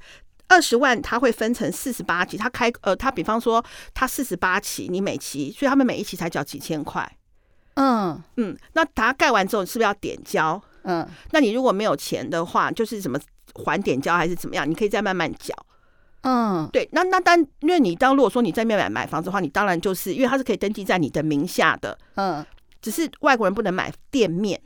[0.48, 7.10] 二十万它会分成四十八期，它开呃，它比方说它四十八期，你每期，所以他们每一期才缴几千块。
[7.74, 10.62] 嗯嗯，那他盖完之后是不是要点交？
[10.84, 13.18] 嗯，那你如果没有钱的话，就是什么
[13.64, 14.68] 还点交还是怎么样？
[14.68, 15.52] 你可以再慢慢缴。
[16.20, 21.98] 嗯，对，那那当因为你当如果说你在那边买买房子的话，你当然就是因为它是可以登记在你的名下的。
[22.14, 22.46] 嗯，
[22.80, 24.60] 只是外国人不能买店面。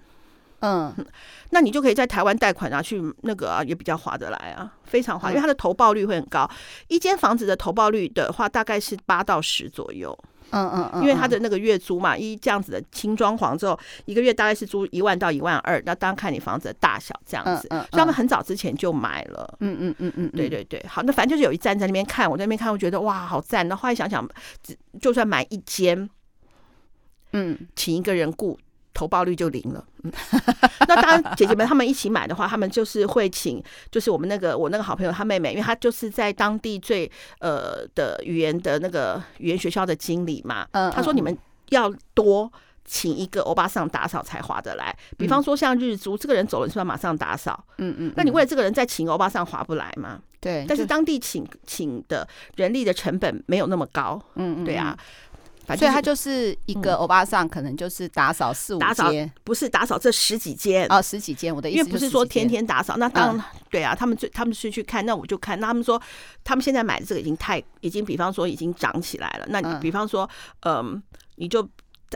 [0.61, 0.94] 嗯，
[1.51, 6.49] 那你就可以在台湾贷款啊，去那个啊，也比较划得来啊，非常划，因为它的投报率会很高。
[6.88, 10.16] 一间房子的投报率的话，大概是八到十左右。
[10.51, 17.68] 嗯嗯嗯，因为他的那个月租嘛，一这样子的轻装潢之后，一个月大概是租一万到一万二，那当然看你房子的大小这样子。
[17.68, 19.59] 嗯，所以他们很早之前就买了。
[19.61, 20.83] 嗯嗯嗯嗯，对对对。
[20.88, 23.68] 好，那反正就是有一站在那边看，我在那边看，我觉得哇，好赞。
[23.68, 24.27] 那后来想想，
[24.99, 26.09] 就算买一间，
[27.35, 28.59] 嗯，请一个人顾。
[28.98, 30.11] 投报率就零了，嗯，
[30.88, 37.08] 那当然姐姐们她们一起买的话，她们就是会请，就是我们那个我那个好朋友她妹妹，因为她就是在当地最
[37.38, 42.50] 呃的语言的那个语言学校的经理嘛，嗯，她说你们要多
[42.84, 47.64] 请一个欧巴桑打扫才划得来，比方说像日租，这个人走了是要马上打扫？
[47.76, 50.18] 嗯嗯，那你为了这个人再请欧巴桑划不来嘛？
[50.40, 54.96] 对，但是当地请请的人力的成本没有那么高，嗯嗯，对啊。
[55.76, 58.78] 所以他就是一个欧巴桑，可能就是打扫四五
[59.11, 61.54] 间，不是打扫这十几间哦，十几间。
[61.54, 62.96] 我的意思，因为不是说天天打扫。
[62.96, 65.59] 那当对啊，他们最他们是去看，那我就看。
[65.61, 66.00] 那他们说，
[66.42, 69.46] 他们现在买的这个已经太已经，比方说已经涨起来了。
[69.48, 70.28] 那你比方说，
[70.61, 71.02] 嗯，
[71.37, 71.62] 你就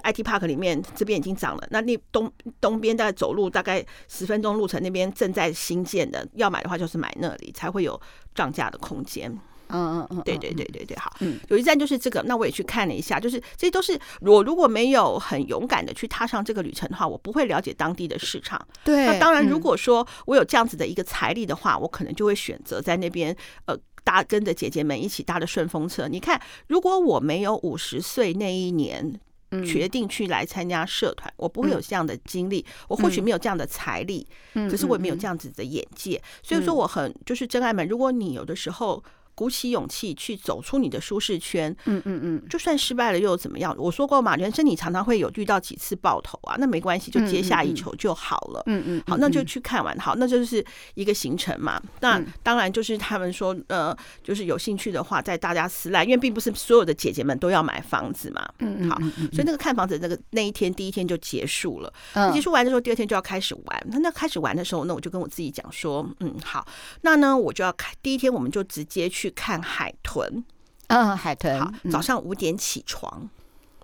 [0.02, 8.00] IT Park 里面这边已经涨了，那那东东边大概走路大概十分钟路程，那边正在新建的，要买的话就是买那里才会有
[8.34, 9.38] 涨价的空间。
[9.72, 18.60] 嗯嗯嗯，对对对对对，好，嗯，有一站就是这个，那我也去看了一下，就是这些都是我如果没有很勇敢的去踏上这个旅程的话，我不会了解当地的市场。
[18.84, 23.34] 对，那当然，如果说我有这样子的一个财力的话，我可能就会选择在那边
[23.66, 26.06] 呃搭跟着姐姐们一起搭的顺风车。
[26.06, 29.18] 你看，如果我没有五十岁那一年
[29.66, 36.20] 决定去来参加社团，我不会有这样的经历，我或许没有这样的财力，嗯可是我也没有这样子的眼界。
[36.42, 39.02] 所以说，我很就是真爱们，如果你有的时候。
[39.42, 43.74] 鼓起勇气去走出你的舒适圈，嗯嗯嗯，就算失败了又怎么样？
[43.76, 48.62] 我说过嘛，人生你常常会有遇到几次爆头啊，那没关系，就接下一球就好了。
[48.66, 51.82] 嗯嗯，好，那就去看完，好，那就是一个行程嘛。
[51.98, 58.48] 那当然就是他们说，呃，就是有兴趣的话，在大家私赖，因为并不是所有的姐姐们都要买房子嘛。
[58.60, 58.96] 嗯，好，
[59.32, 61.92] 所以那个看房子那个那一天第一天就结束了。
[62.32, 63.86] 结束完的时候，第二天就要开始玩。
[63.90, 66.64] 那那开始玩的时候，那我就跟我自己讲说，嗯，好，
[67.00, 69.31] 那呢我就要开第一天，我们就直接去。
[69.32, 70.44] 去看海豚，
[70.88, 71.58] 嗯，海豚。
[71.58, 73.28] 好，早上五点起床，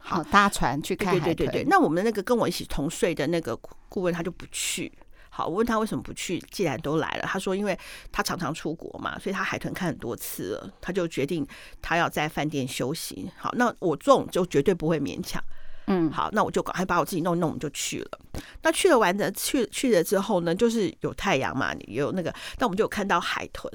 [0.00, 1.24] 好搭船去看海豚。
[1.24, 3.56] 对对对对，那我们那个跟我一起同睡的那个
[3.88, 4.92] 顾问他就不去。
[5.30, 6.38] 好，我问他为什么不去？
[6.50, 7.78] 既然都来了，他说因为
[8.12, 11.46] 他常常出国嘛，所以他海豚看很多次了，他就决定
[11.80, 13.30] 他要在饭店休息。
[13.37, 15.42] 好，那我这种就绝对不会勉强。
[15.87, 18.18] 嗯，好，那我就赶快把我自己弄弄，我们就去了。
[18.62, 23.72] 那去了完的去去了之后呢，就是有太阳嘛，有那个，那我们就有看到海豚。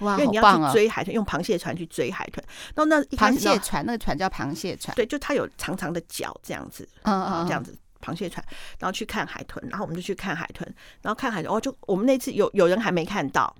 [0.00, 2.44] 哇，因为你要去追海豚，用螃蟹船去追海豚。
[2.74, 8.44] 然后那螃蟹船，那个船叫螃蟹船，对，就它有长长的脚这样子，嗯嗯，这样子螃蟹船，
[8.78, 10.70] 然后去看海豚，然后我们就去看海豚，
[11.02, 13.54] 然后看海豚，哦，就我们那次有有人还没看到，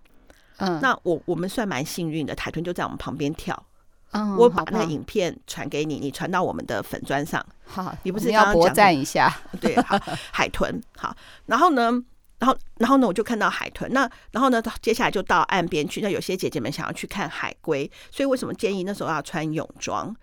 [0.59, 3.67] 嗯，那我我们算蛮幸运的，海豚就在我们旁边跳，
[4.13, 9.99] 嗯，我把那个影片传给你，你传到我们的粉砖上，好，你不是要博赞一下， 对，好，
[10.31, 12.03] 海豚，好，然后呢？
[12.39, 13.91] 然后，然后呢，我就看到海豚。
[13.93, 16.01] 那然后呢，接下来就到岸边去。
[16.01, 20.15] 那有些姐姐们想要去看海龟，所以为什么建议那时候要穿泳装？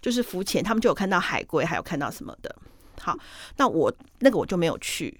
[0.00, 2.54] 就是浮潜，他们就有看到海龟，还有看到什么的。
[3.00, 3.16] 好，
[3.56, 5.18] 那我那个我就没有去，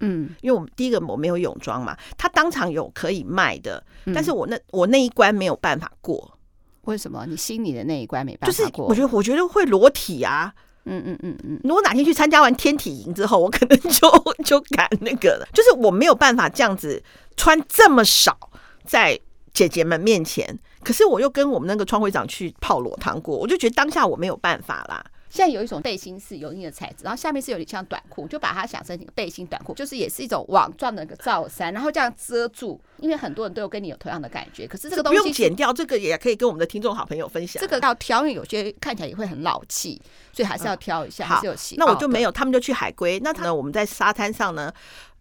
[0.00, 3.82] 嗯，因为我第一个我没有泳装嘛，他当场有可以卖的，
[4.14, 6.38] 但是我那我那一关没有办法过。
[6.82, 7.24] 为什么？
[7.26, 8.88] 你心里的那一关没办法过？
[8.88, 10.54] 就是我觉得，我觉得会裸体啊。
[10.84, 14.10] 嗯嗯嗯嗯，如果哪天去参加完天体营之后，我可能就
[14.44, 15.46] 就敢那个了。
[15.52, 17.02] 就是我没有办法这样子
[17.36, 18.36] 穿这么少
[18.84, 19.18] 在
[19.54, 25.04] 姐姐们面前，可是我又跟我们那个创会长去泡裸汤过，我就觉得当下我没有办法啦。
[25.32, 32.78] 现在有一种背心是油腻的材质，然后下面是有点像短裤，就把它想成背心短裤，就是也是一种网状的一个罩衫，然后这样遮住。
[32.98, 37.62] 因为很多人都有跟你有同样的感觉，可是这个东西不用剪掉，这个也可以跟我们的听众好朋友分享。
[37.62, 39.98] 这个要挑，因为有些看起来也会很老气，
[40.34, 41.26] 所以还是要挑一下。
[41.26, 41.40] 好，
[41.78, 43.18] 那我就没有，他们就去海龟。
[43.20, 44.70] 那呢，我们在沙滩上呢，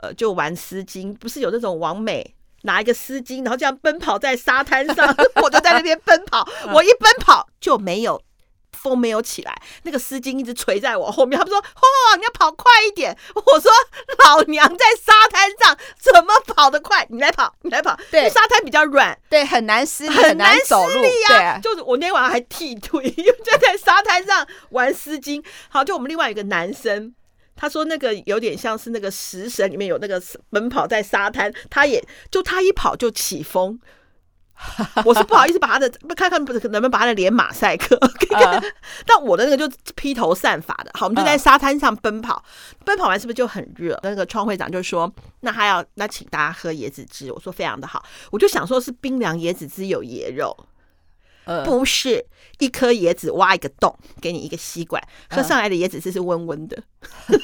[0.03, 5.07] 呃，就玩丝巾，不是有那种网美拿一个丝巾，然后这样奔跑在沙滩上，
[5.41, 8.21] 我就在那边奔跑，我一奔跑就没有。
[8.81, 11.37] 风没有起来，那个丝巾一直垂在我后面。
[11.39, 13.71] 他们说：“哇，你要跑快一点。”我说
[14.25, 17.05] ：“老娘在沙滩上怎么跑得快？
[17.09, 21.59] 你来跑，你来跑。”对，沙滩比较软，对，很难施力，很难走路呀。
[21.61, 25.43] 就是我那天晚上还踢腿， 就在沙滩上玩丝巾。
[25.69, 27.13] 好，就我们另外一个男生，
[27.55, 33.79] 他说那个有点像是那个食神里面有那个奔跑在沙滩，他也就他一跑就起风。
[35.05, 37.99] 我是不好意思把他的看看不能不能把他的脸马赛克，
[39.07, 40.91] 但我的那个就披头散发的。
[40.93, 42.43] 好，我们就在沙滩上奔跑，
[42.85, 43.99] 奔跑完是不是就很热？
[44.03, 50.55] 那个创会长就说：“那他要那请大家喝椰子汁。”我说：“非常的好。”我就想说是冰凉椰子汁有椰肉，
[51.45, 52.23] 呃、不是，
[52.59, 56.83] 一颗椰子挖一个洞，给你一个吸管，喝上来的椰子汁是温温的，
[57.27, 57.39] 呃、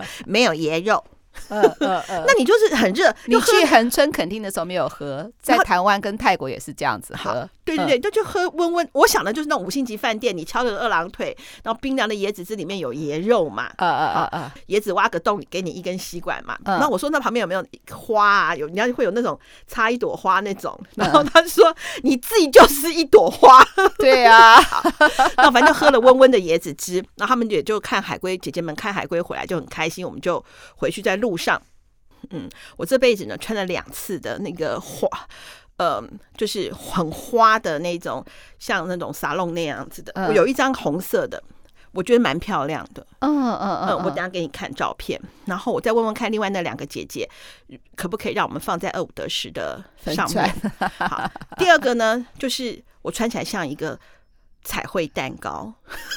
[0.26, 1.04] 没有椰肉。
[1.48, 3.14] 呃呃呃，那你就是很热。
[3.26, 7.48] 你去恒春垦丁的时候没有喝，在台湾跟泰国也是这样子喝。
[7.64, 8.88] 对对对，那就喝温温。
[8.92, 13.70] 我想的就是那种五星级饭店，你敲个二郎腿，然后冰凉的椰子汁里面有椰肉嘛。
[13.78, 16.58] 呃呃呃呃，椰子挖个洞给你一根吸管嘛。
[16.64, 18.54] 那我说那旁边有没有花啊？
[18.54, 20.78] 有，你要会有那种插一朵花那种。
[20.96, 23.64] 然后他说你自己就是一朵花。
[23.96, 24.60] 对啊。
[25.38, 30.44] 那反正喝了温温的椰子汁，然后他们也就看海龟姐姐们看海龟回来就很开心，我们就
[30.76, 31.60] 回去在路上。
[32.30, 35.08] 嗯，我这辈子呢穿了两次的那个花。
[35.76, 36.00] 呃，
[36.36, 38.24] 就是很花的那种，
[38.60, 40.12] 像那种沙龙那样子的。
[40.28, 41.42] 我有一张红色的，
[41.90, 43.04] 我觉得蛮漂亮的。
[43.18, 47.28] 嗯嗯嗯，我等下给你看照片，然后我再问问看另外那两个姐姐，
[47.96, 50.54] 可不可以让我们放在二五得十的上面。
[50.96, 53.98] 好，第二个呢，就是我穿起来像一个
[54.62, 55.74] 彩绘蛋糕，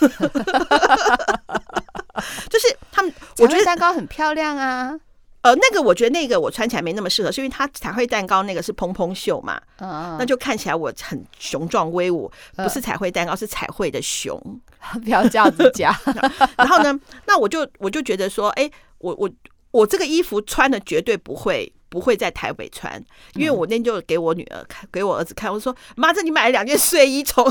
[2.47, 4.95] 就是他们，我觉得蛋糕很漂亮啊。
[5.41, 14.37] 呃，那个我觉得那个我穿起来没那么适合，是因为它彩绘蛋糕那个是蓬蓬袖嘛，嗯，那就看起来我很雄壮威武，不是彩绘蛋糕，是彩绘的熊，
[15.03, 15.95] 不要这样子讲。
[16.57, 19.29] 然后呢，那我就我就觉得说，哎，我我
[19.71, 21.71] 我这个衣服穿的绝对不会。
[21.89, 23.01] 不会在台北穿，
[23.33, 27.45] 因为我那天就给我女儿看，给我儿子看，我说：“妈，这你买了两件睡衣从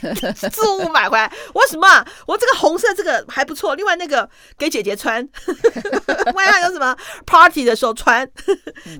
[0.52, 2.06] 租屋买回来，我什么？
[2.26, 5.26] 我这个红色这个还不错，另外那个给姐姐穿，
[6.34, 8.30] 万一有什么 party 的时候穿。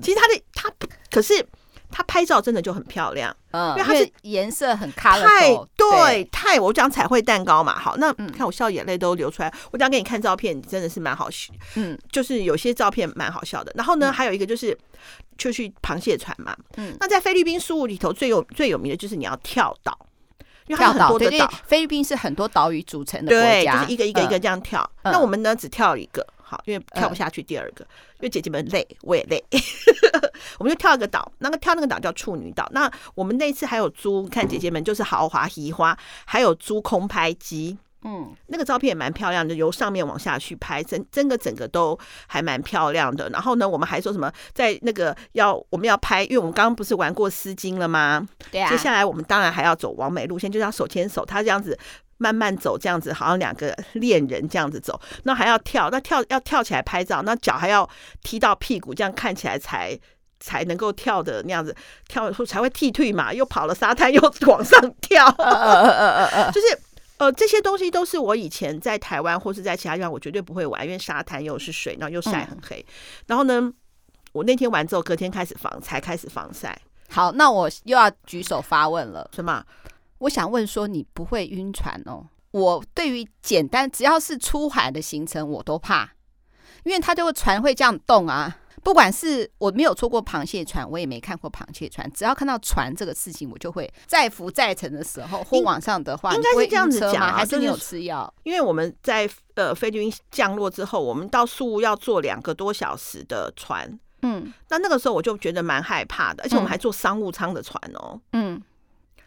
[0.01, 0.71] 其实他的他
[1.11, 1.45] 可是。”
[1.91, 13.71] 它拍照真的就很漂亮，嗯，因为它是颜色很开，太对，太我讲彩绘蛋糕嘛，好，那看我笑眼泪都流出来，我讲给你看照片，真的是蛮好笑，嗯，就是有些照片蛮好笑的。
[13.75, 14.77] 然后呢，还有一个就是
[15.37, 19.97] 就去螃蟹船嘛，嗯，那在菲律宾宿务里头最有最有名的就是你要跳岛，
[20.67, 24.87] 因为它很多的岛，菲律宾是很多岛屿组成的国家，就是一个一个一个这样跳。
[25.03, 26.25] 那我们呢只跳一个。
[26.49, 27.83] 好，因为跳不下去第二个，
[28.15, 29.43] 因为姐姐们累，我也累，
[30.57, 32.67] 我们就跳一个岛，那个跳那个岛叫处女岛。
[32.71, 43.29] 那我们那次还有租，看姐姐们就是豪华移花，还有租空拍机，嗯，那个照片也蛮漂亮的，由上面往下去拍，整整个整个都还蛮漂亮的。
[43.29, 48.27] 然后呢，我们还说什么，在那个要我们要拍，因为我们刚刚不是玩过丝巾了吗？
[48.51, 48.67] 对啊。
[48.71, 51.77] 接下来我们当然还要走完美路线，就是要手牵手，他这样子。
[52.19, 57.89] 慢慢走，这样子好像两个恋人这样子走，那还要跳，那跳要跳起来拍照，那脚还要
[58.21, 59.97] 踢到屁股，这样看起来才
[60.39, 61.75] 才能够跳的那样子，
[62.07, 63.33] 跳才会踢退嘛。
[63.33, 65.25] 又跑了沙滩，又往上跳，
[66.51, 66.77] 就是
[67.17, 72.85] 呃这些东西都是我以前在台湾或是在其他地方我绝对不会玩，因为沙滩又是水，然后又晒很黑。
[72.87, 72.93] 嗯、
[73.27, 73.71] 然后呢，
[74.33, 76.77] 我那天玩之后，隔天开始防才开始防晒。
[77.09, 79.63] 好，那我又要举手发问了，什么？
[80.19, 82.27] 我想问说，你不会晕船哦？
[82.51, 86.11] 我对于简单只要是出海的行程，我都怕，
[86.83, 88.57] 因为它就会船会这样动啊。
[88.81, 97.33] 不管是我没有坐过螃蟹船，我也没看过螃蟹船，只要看到船这个事情，我就会载浮载沉的时候或往上的话，应该是这样子讲吗？
[97.33, 98.33] 还是你有吃药？
[98.43, 108.61] 因为我们在呃菲律宾降落之后，我们到宿务要坐两个多小时的船，嗯，那那个时候我就觉得蛮害怕的，而且我们还坐商务舱的船哦，嗯。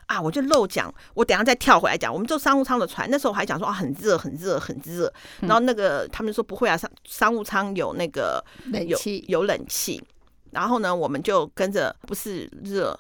[0.07, 2.13] 啊，我就漏讲，我等下再跳回来讲。
[2.13, 5.13] 我们坐商务舱的船，那时候我还讲说啊，很热，很热，很热。
[5.41, 10.03] 然后那个他们说不会啊，商商务舱有那个冷气，有冷气。
[10.51, 12.99] 然后呢，我们就跟着，不是热，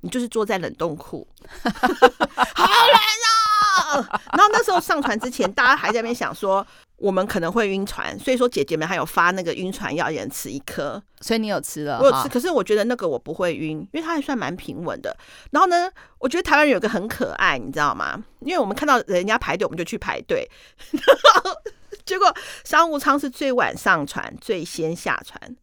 [0.00, 4.20] 你就是坐在冷冻库， 好冷啊！
[4.32, 6.66] 然后那时候上船之前，大家还在那边想说。
[6.96, 11.02] 我们可能会晕船，所以说姐姐们还有发那个晕船药，一人吃一颗。
[11.20, 11.98] 所以你有吃了？
[12.00, 15.16] 我有吃，可是我觉得那个我不会晕，因为它还算蛮平稳的。
[15.50, 18.24] 然后呢，我觉得台湾人有个很可爱，你知道吗？
[18.40, 20.48] 因为我们看到人家排队，我们就去排队。
[22.04, 25.56] 结果商务舱是最晚上船，最先下船。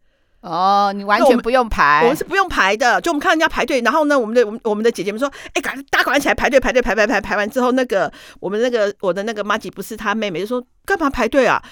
[0.44, 3.00] 哦，你完全不用排我，我们是不用排的。
[3.00, 11.64] 就我们看人家排队，然后呢，我们的我们我们的姐姐们说：“哎，赶大家赶快起来排队，排队，排排排排完之后，那个我们那个我的那个妈吉不是她妹妹就说：干嘛排队啊？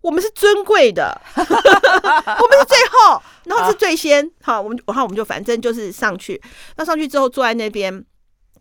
[0.00, 1.48] 我们是尊贵的， 我们
[2.58, 4.28] 是最后，然后是最先。
[4.42, 6.42] 好，我们然后我们就反正就是上去，
[6.76, 8.04] 那上去之后坐在那边。”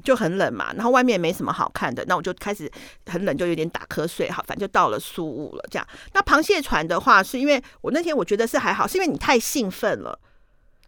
[0.03, 2.71] 就很冷嘛，然后外面也没什么好看的，那我就开始
[3.07, 4.29] 很冷，就有点打瞌睡。
[4.31, 5.65] 好，反正就到了宿务了。
[5.69, 10.19] 这样，那螃蟹船的话，是因为我那天我觉得是还好，是因为你太兴奋了，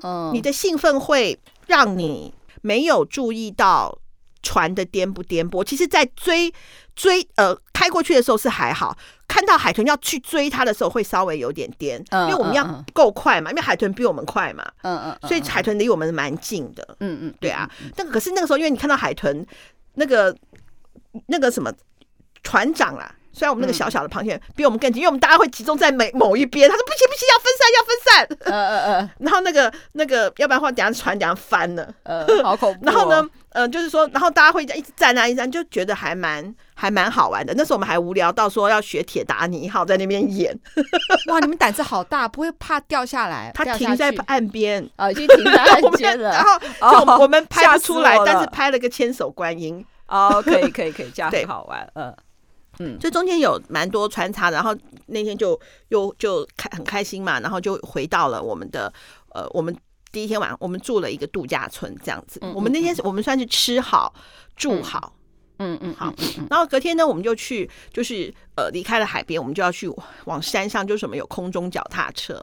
[0.03, 3.97] 嗯，你的兴奋会让你没有注意到
[4.41, 5.63] 船的颠不颠簸。
[5.63, 6.53] 其实，在追
[6.95, 8.97] 追呃开过去的时候是还好。
[9.27, 17.69] 看到海豚要去追它的时候，会稍微有点颠，因为我们要够快嘛，因为海豚比我们快嘛，嗯嗯，所以海豚离我们蛮近的，嗯嗯，对啊。
[17.95, 19.45] 那个可是那个时候，因为你看到海豚
[19.93, 20.35] 那个
[21.27, 21.71] 那个什么
[22.43, 23.15] 船长啦。
[23.33, 26.69] 虽然我们那个小小的螃蟹比我们更近，因为我们大家会集中在每某一边。
[26.69, 28.53] 他说不行不行，要分散要分散。
[28.53, 29.09] 呃呃呃。
[29.19, 31.87] 然后那个那个，要不然的话，等下船等下翻了。
[32.03, 32.85] 呃，好恐怖。
[32.85, 37.53] 然后呢，呃，就是说，然后大家会一直站啊一站，就觉得还蛮还蛮好玩的。
[37.55, 40.57] 那时候我们还无聊到说要学铁达尼号在那边演。
[41.27, 43.51] 哇，你们胆子好大，不会怕掉下来？
[43.53, 46.29] 他停在岸边啊，已经停在 岸边了。
[46.31, 49.85] 然后就我们拍不出来，但是拍了个千手观音。
[50.07, 51.89] 哦，可以可以可以，这样很好玩。
[51.95, 52.13] 嗯。
[52.83, 54.75] 嗯，这中间有蛮多穿插，然后
[55.05, 55.59] 那天就
[55.89, 58.91] 又就开很开心嘛，然后就回到了我们的
[59.33, 59.75] 呃，我们
[60.11, 62.39] 第一天晚上我们住了一个度假村这样子。
[62.41, 64.13] 嗯嗯嗯，我们那天我们算是吃好
[64.55, 65.13] 住好，
[65.59, 66.11] 嗯嗯，好。
[66.49, 69.87] 然后隔天呢，我们就去就是呃离开了海边，我们就要去
[70.25, 72.33] 往山上，就是什么有空中脚踏车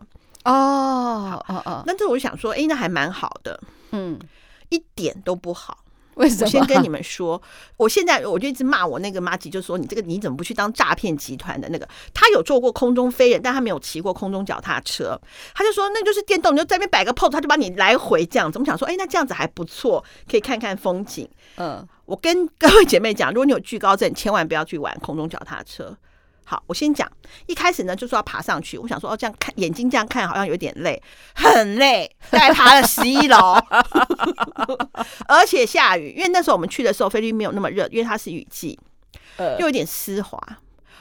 [0.45, 1.83] 哦哦哦。
[1.85, 3.61] 那这我就想说，哎，那还蛮好的，
[3.91, 4.19] 嗯，
[4.69, 5.85] 一点都不好。
[6.23, 6.43] 为什么？
[6.45, 7.41] 我先跟你们说，
[7.79, 11.89] 我现在我就一直骂我那个妈吉，就说你这个你怎么不去当诈骗集团的那个？
[12.13, 15.19] 他有做过空中飞人，但他没有骑过空中脚踏车。
[15.55, 18.59] 他就说那就是电动，你就在那边摆个 pose，他就把你来回这样子。
[18.59, 21.29] 我们想说，哎，那这样子还不错，可以看看风景。
[21.57, 25.97] 嗯，我跟各位姐妹讲，如果你有惧高症，千万不要去玩空中脚踏车。
[26.51, 27.07] 好，我先讲，
[27.45, 30.99] 一开始呢就说要爬上去，我想说哦，这样看眼睛这样看好像有点累，
[31.35, 33.53] 很累，大概爬了十一楼，
[35.29, 38.81] 而且下雨，因为那时候我们去的时候菲律宾没有那么热，因为它是雨季，
[39.37, 39.59] 呃。
[39.59, 40.41] 又有点湿滑，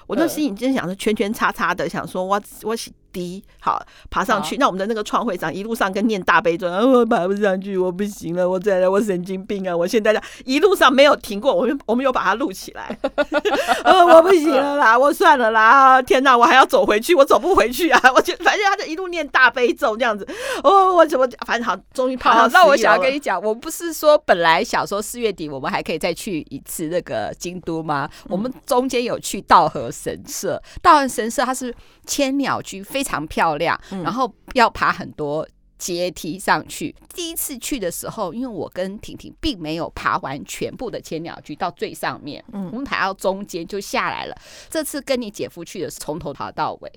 [0.06, 2.92] 我那心里真想说圈圈叉叉的，想说我我是。
[3.18, 9.76] 低好爬上去，那我们的那个创会长一路上跟念大悲咒，我爬不上去，我不行了，我再来，我神经病啊！
[9.76, 12.96] 我现在一路上没有停过，我们我们又把它录起来，
[13.84, 18.00] 呃，我不行了啦，我算了啦，天哪，我还要走回去，我走不回去啊！
[18.16, 20.28] 我就反正他就一路念大悲咒这样子，
[20.64, 22.48] 哦，我怎么反正好，终于爬到。
[22.50, 28.08] 那我想要跟你讲，我不是说本来想说四月底我们还可以再去一次那个京都吗？
[28.30, 31.74] 我们中间有去稻荷神社，稻荷神社它是
[32.06, 35.48] 千鸟居，非常漂亮，然后要爬很多
[35.78, 36.94] 阶梯上去。
[37.00, 44.36] 嗯、第一次去的时候，因为我跟婷婷并没有爬完全部的千鸟居到最上面，嗯，我们爬到中间就下来了。
[44.70, 46.92] 这次跟你姐夫去的是从头爬到尾，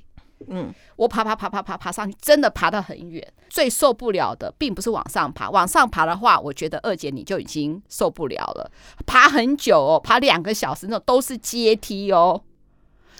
[0.48, 3.26] 嗯，我爬爬爬爬爬爬上去，真的爬到很远。
[3.48, 8.70] 最受不了的并不是往上爬，往上爬的话，我觉得二姐你就已经受不了了。
[9.04, 12.40] 爬很久哦，爬两个小时，那种都是阶梯哦。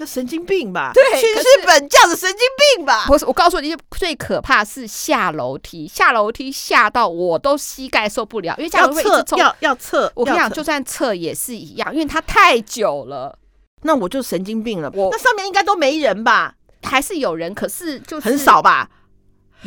[0.01, 0.93] 这神经病吧？
[0.95, 2.39] 对，去日本叫的神经
[2.77, 3.05] 病吧？
[3.07, 8.91] 不是，我告诉你，最可怕是下楼梯，下楼梯下到我都膝盖受不了，因为这样
[9.37, 10.11] 要要测。
[10.15, 13.39] 我跟你讲，就算测也是一样，因为它太久了。
[13.83, 14.91] 那我就神经病了。
[14.95, 16.55] 我那上面应该都没人吧？
[16.83, 18.89] 还是有人，可是就是很少吧？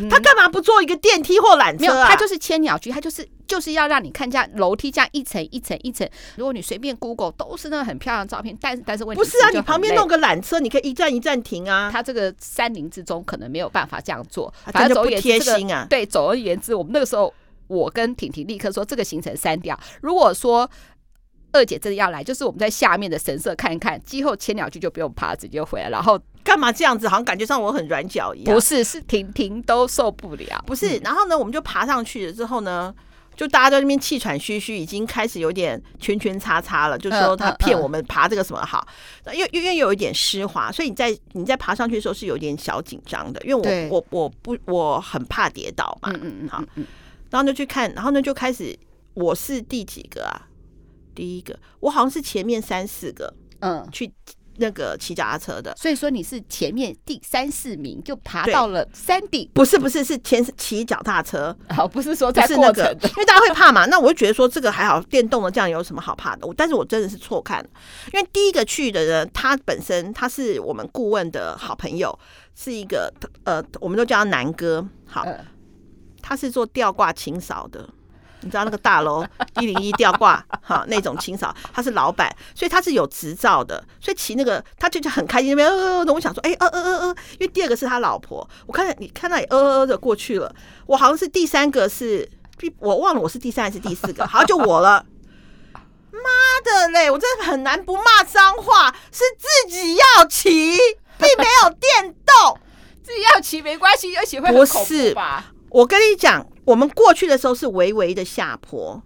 [0.09, 2.07] 他干嘛不坐一个电梯或缆车啊？
[2.07, 6.09] 他就是千鸟居，他就是就是要让你看下楼梯这样一层一层一层。
[6.35, 11.89] 如果你随便 Google 都是那个很漂亮的照片，但是但是问题不是啊，你旁边弄个缆车，你可以一站一站停啊。
[11.91, 15.85] 他这个山林之中可能没有办法这样做，反正不贴心啊。
[15.89, 17.33] 对，总而言之，我们那个时候
[17.67, 19.79] 我跟婷婷立刻说这个行程删掉。
[20.01, 20.69] 如果说
[21.53, 26.19] 二姐真的要来，就是我们在下面的神社看一看，之后千鸟居就不用爬，直接回来，然后。
[26.43, 27.07] 干嘛这样子？
[27.07, 28.53] 好像感觉上我很软脚一样。
[28.53, 30.61] 不是，是婷婷都受不了。
[30.67, 32.93] 不是，然后呢，我们就爬上去了之后呢，
[33.33, 36.97] 就大家在那边气喘吁吁，已经开始有点圈圈叉叉了。
[36.97, 38.85] 就是说他骗我们爬这个什么好，
[39.33, 43.41] 因为因为有一点湿滑，所以你在你在爬上去的时候是有点小紧张的。
[43.45, 46.09] 因为我我我不我很怕跌倒嘛。
[46.11, 46.49] 嗯嗯嗯。
[46.49, 46.63] 好，
[47.29, 48.77] 然后就去看，然后呢就开始，
[49.13, 50.49] 我是第几个啊？
[51.15, 53.33] 第一个，我好像是前面三四个。
[53.59, 54.11] 嗯，去。
[54.57, 66.47] 那个骑脚踏车的，所以说你是前面第三四名就爬到了山顶，不是不是是前骑脚踏车，好，不是说在是那个，因为大家会怕嘛， 那我就觉得说这个还好，电动的这样有什么好怕的？
[66.55, 67.67] 但是我真的是错看，
[68.13, 72.15] 因为第一个去的人他本身他是我们顾问的好朋友，
[72.53, 73.11] 是一个
[73.45, 75.25] 呃，我们都叫他南哥，好，
[76.21, 77.89] 他是做吊挂清扫的。
[78.43, 79.25] 你知道那个大楼
[79.59, 90.53] 一零一吊挂哈那种清扫，他是老板，所以他是有执照的，所以骑那个他就就很开心那边呃呃的，我想说哎呃呃呃呃，因为第二个是他老婆，我看到你看到你呃呃呃的过去了，
[90.85, 92.29] 我好像是第三个是，
[92.79, 95.05] 我忘了我是第三还是第四个，好像就我了，
[96.11, 96.19] 妈
[96.63, 100.77] 的嘞，我真的很难不骂脏话，是自己要骑，
[101.17, 102.59] 并没有电动，
[103.03, 105.45] 自己要骑没关系，而且会不是吧？
[105.69, 106.45] 我跟你讲。
[106.65, 109.01] 我们过去的时候是微微的下坡，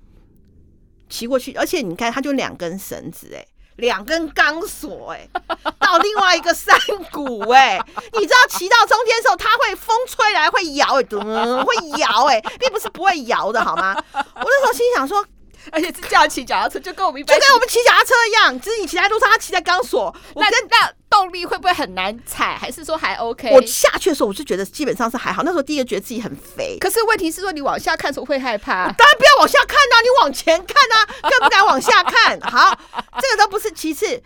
[1.09, 3.45] 骑过去，而且你看，它就两根绳子，哎，
[3.77, 5.27] 两根钢索，哎，
[5.79, 6.77] 到另外一个山
[7.11, 7.79] 谷，哎，
[8.13, 11.03] 你知道骑到中间的时候，它会风吹来会摇，哎，
[11.63, 13.95] 会摇，哎，并不是不会摇的，好吗？
[14.13, 15.25] 我那时候心想说，
[15.71, 20.15] 而且是这样骑脚踏车，就跟我们就跟我们骑脚踏车一样，只是你骑在路上，他骑在钢索。
[20.35, 22.55] 我跟那动力会不会很难踩？
[22.55, 23.51] 还是说还 OK？
[23.51, 25.41] 我下去的时候，我就觉得基本上是还好。
[25.43, 28.85] 那时候第一个觉得自己很肥，可是问题是说你往下看的时候会害怕。
[28.93, 32.39] 当然不要往下看呐、啊，你往前看呐、啊，更不敢往下看。
[32.41, 32.77] 好，
[33.19, 34.21] 这个都不是其次。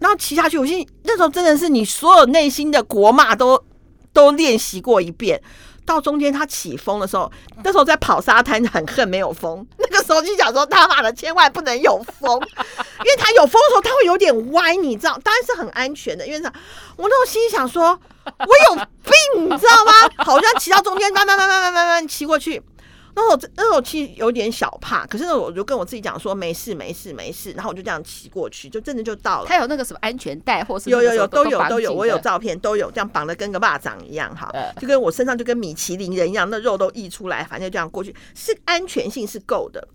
[0.00, 3.64] 然后骑下去，我心那时候真的是你所有内心的国骂都
[4.12, 5.40] 都练习过一遍。
[5.86, 7.30] 到中间他起风的时候，
[7.62, 9.66] 那时候在跑沙滩，很恨没有风。
[9.78, 12.40] 那个时候就想说，他妈的千万不能有风，
[13.04, 15.18] 因为他有风的时候，他会有点歪，你知道？
[15.22, 16.52] 当然是很安全的，因为啥？
[16.96, 19.92] 我那时候心想说，我有病，你知道吗？
[20.24, 22.62] 好像骑到中间，慢慢慢慢慢慢慢骑过去。
[23.16, 29.46] 那时候，那时候其实有点小怕，可是呢，我就跟我自己讲说没事没事没事，然后我就这样骑过去，就真的就到了。
[29.46, 34.50] 他有那个什么安全带，或是有有有都有都有，我有照片都有，这样绑的跟个蚂蚱一样哈，
[34.80, 39.86] 就跟我身上就跟米其林人一样，那肉都溢出来，反正就这样过去，是安全性是够的。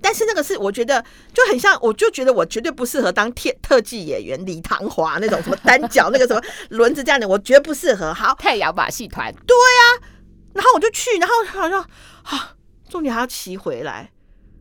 [0.00, 1.02] 但是那个是我觉得
[1.32, 8.12] 就很像，我就觉得我绝对不适合当特特技演员李唐华那种什么单脚那个什么轮子这样的，我绝对不适合。
[8.12, 10.13] 好，太阳马戏团，对呀、啊。
[10.54, 11.82] 然后我就去，然后好像
[12.22, 12.54] 啊，
[12.88, 14.10] 重点还要骑回来，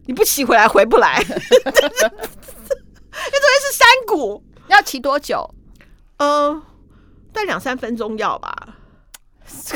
[0.07, 1.93] 你不骑回来回不来， 因为这边
[3.61, 5.49] 是山谷，要骑多久？
[6.17, 6.61] 嗯，
[7.31, 8.75] 但两三分钟要吧，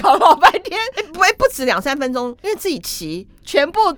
[0.02, 0.80] 搞老半天，
[1.14, 3.28] 不会不止两三分钟，因为自己骑。
[3.44, 3.96] 全部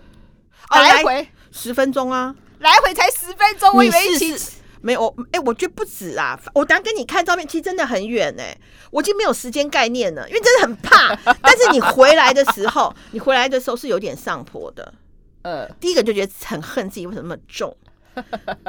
[0.70, 1.28] 来回。
[1.51, 4.59] 十分钟啊，来回才十分钟，我以为一起。
[4.82, 6.39] 没有，哎、欸，我觉得不止啊！
[6.53, 8.61] 我等下给你看照片，其实真的很远哎、欸，
[8.91, 11.15] 我已经没有时间概念了，因为真的很怕。
[11.41, 14.93] 但是你回来的时候，你回来的时候是有点上坡的。
[15.41, 17.75] 呃，第一个就觉得很恨自己为什么那么重。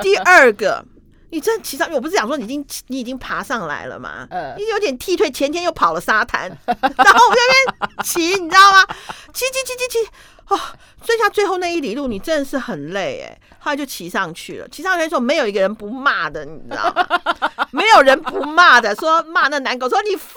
[0.02, 0.84] 第二个，
[1.30, 4.26] 你真的骑上，我不是讲说你已经你已经爬上来了吗？
[4.30, 8.86] 呃，你有点踢退，前天又跑了沙滩， 然后我那边骑，你知道吗？
[9.32, 10.10] 骑骑骑骑骑。
[10.50, 10.58] 哦，
[11.06, 13.38] 剩下最后那一里路，你真的是很累哎。
[13.60, 17.06] 后来就骑上去了，骑上去的时候没有一个人不骂的，你知道吗？
[17.70, 20.34] 没有人不骂的，说骂那男狗说你放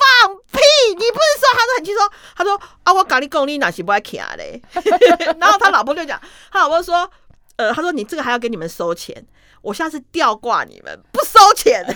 [0.52, 4.62] 屁，你不是说他说很轻松，他说啊我搞你公你哪是不爱骑嘞？
[5.40, 6.20] 然后他老婆就讲，
[6.52, 7.10] 他老婆说，
[7.56, 9.26] 呃，他说你这个还要给你们收钱，
[9.62, 11.84] 我下次吊挂你们不收钱，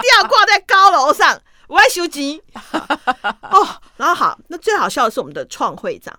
[0.00, 2.42] 吊挂在高楼上，我要修机。
[3.42, 6.18] 哦，然后好，那最好笑的是我们的创会长。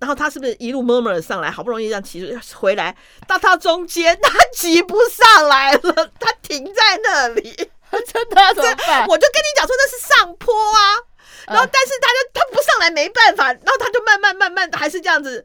[0.00, 2.96] 然后他是不是一路 murmur 上来，好不容易让骑回来，
[3.26, 7.42] 到他中间他骑不上来了，他停在那里，
[8.06, 9.04] 真的 怎么办？
[9.08, 10.94] 我就跟你讲说那是上坡啊，
[11.48, 15.44] 然后但是他就他不上来没办法，然后他就慢慢慢慢的还是这样子，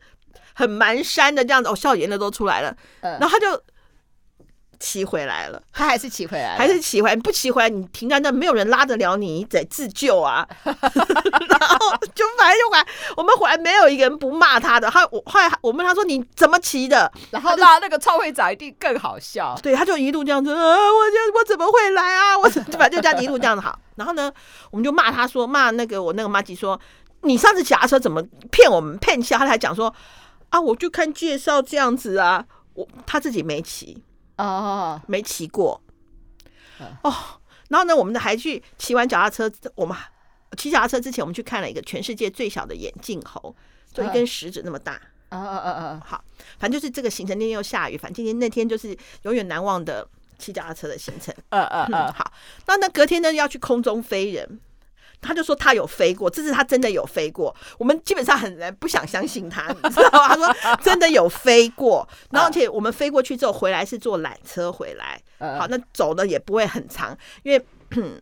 [0.54, 3.62] 很蛮山的这样子，哦，笑颜的都出来了，然后他就。
[4.80, 7.16] 骑回来了，他还是骑回来了，还是骑回来。
[7.16, 10.46] 不骑回来，你停在那，没有人拉得了你，你得自救啊。
[10.66, 12.86] 然后就反正就回来，
[13.16, 14.90] 我们回来没有一个人不骂他的。
[14.90, 19.58] 他我后来我问他说：“你怎么骑的？”然后那那个超会长一定更好笑。
[19.64, 22.38] 对，他就一路这样子，啊、我就我怎么会来啊？
[22.44, 23.80] 我反正就这样一路这样子好。
[23.96, 24.30] 然后呢，
[24.70, 26.78] 我们就骂他说：“骂那个我那个妈吉说，
[27.22, 29.96] 你上次骑车怎么骗我们骗笑？”他还讲说
[30.54, 32.46] ：“啊，我就看介绍这样子啊，
[32.76, 34.04] 我他自己没骑。”
[34.38, 35.80] 哦，没骑过
[37.04, 37.14] 哦，
[37.70, 39.50] 然后呢，我们还去骑完脚踏车。
[39.76, 39.96] 我们
[40.58, 43.56] 骑脚踏车之前，我们去看了一个全世界最小的眼镜猴，
[43.94, 44.94] 就一根食指那么大。
[45.30, 46.24] 啊啊啊啊，好，
[46.58, 47.38] 反正就是这个行程。
[47.38, 50.08] 那天又下雨，反正今天那天就是永远难忘的
[50.40, 51.34] 骑脚踏车的行程。
[51.50, 52.34] 嗯嗯嗯，好，
[52.66, 54.60] 那那隔天呢要去空中飞人。
[55.24, 57.56] 他就说他有飞过，这次他真的有飞过。
[57.80, 60.28] 我们基本上很难不想相信他， 你知道吗？
[60.28, 67.66] 他说 真的有飞过，然后而且我们飞过去之后回来是坐缆车回来，好，那走的也不会很长，因为。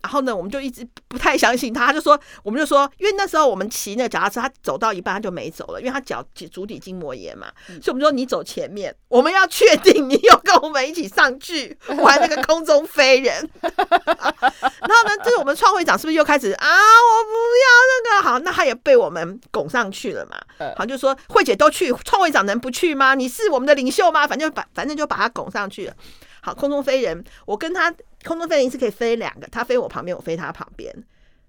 [0.01, 7.47] 然后呢，我们就一直不太相信他，他就说，我们就说，因为那时候我们骑那个脚踏车，他走到一半他就没走了，因为他脚足底筋膜炎嘛，
[7.81, 13.49] 所以我们说你走前面，我们要确定你有跟我们一起上去 玩那个空中飞人。
[13.61, 16.67] 然后呢，就是我们创会长是不是又开始啊？
[16.67, 20.37] 我不要那个好，那他也被我们拱上去了嘛。
[20.77, 23.15] 好，就说慧姐都去，创会长能不去吗？
[23.15, 24.27] 你是我们的领袖吗？
[24.27, 25.93] 反正把反正就把他拱上去了。
[26.41, 27.89] 好，空中飞人，我跟他
[28.25, 30.93] 空中飞人是可以飞两个，他飞我旁边，我飞他旁边。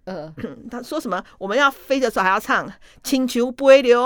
[0.05, 0.35] 嗯，
[0.69, 1.23] 他说什么？
[1.39, 2.69] 我们要飞的时候还要唱
[3.05, 4.03] 《请求不会流》，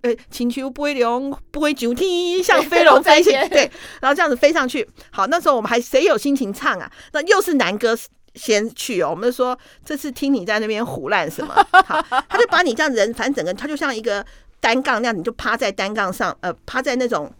[0.00, 3.32] 呃，《请求不会流，不会九天像飞龙飞行》。
[3.50, 3.70] 对，
[4.00, 4.88] 然后这样子飞上去。
[5.10, 6.90] 好，那时候我们还谁有心情唱啊？
[7.12, 7.94] 那又是南哥
[8.34, 9.10] 先去哦。
[9.10, 11.54] 我们就说这次听你在那边胡乱什么？
[11.84, 14.24] 好，他就把你这样人，反正整个他就像一个
[14.58, 17.30] 单杠那样，你就趴在单杠上，呃，趴在那种。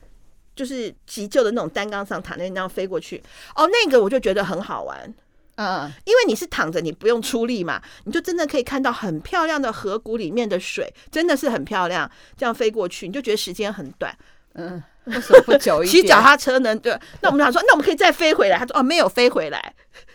[0.56, 3.22] 就是急救的那种单杠上，躺在那样飞过去。
[3.54, 5.14] 哦，那个我就觉得很好玩。
[5.56, 12.10] 嗯，因为你是躺着，你不用出力嘛，你就真的可以看到很漂亮的河谷里面的水，真的是很漂亮。
[12.36, 14.16] 这样飞过去，你就觉得时间很短。
[14.54, 16.02] 嗯，为什么不久一点？
[16.02, 16.74] 骑脚踏车呢？
[16.74, 18.58] 对，那我们想说，那我们可以再飞回来。
[18.58, 19.74] 他说哦，没有飞回来，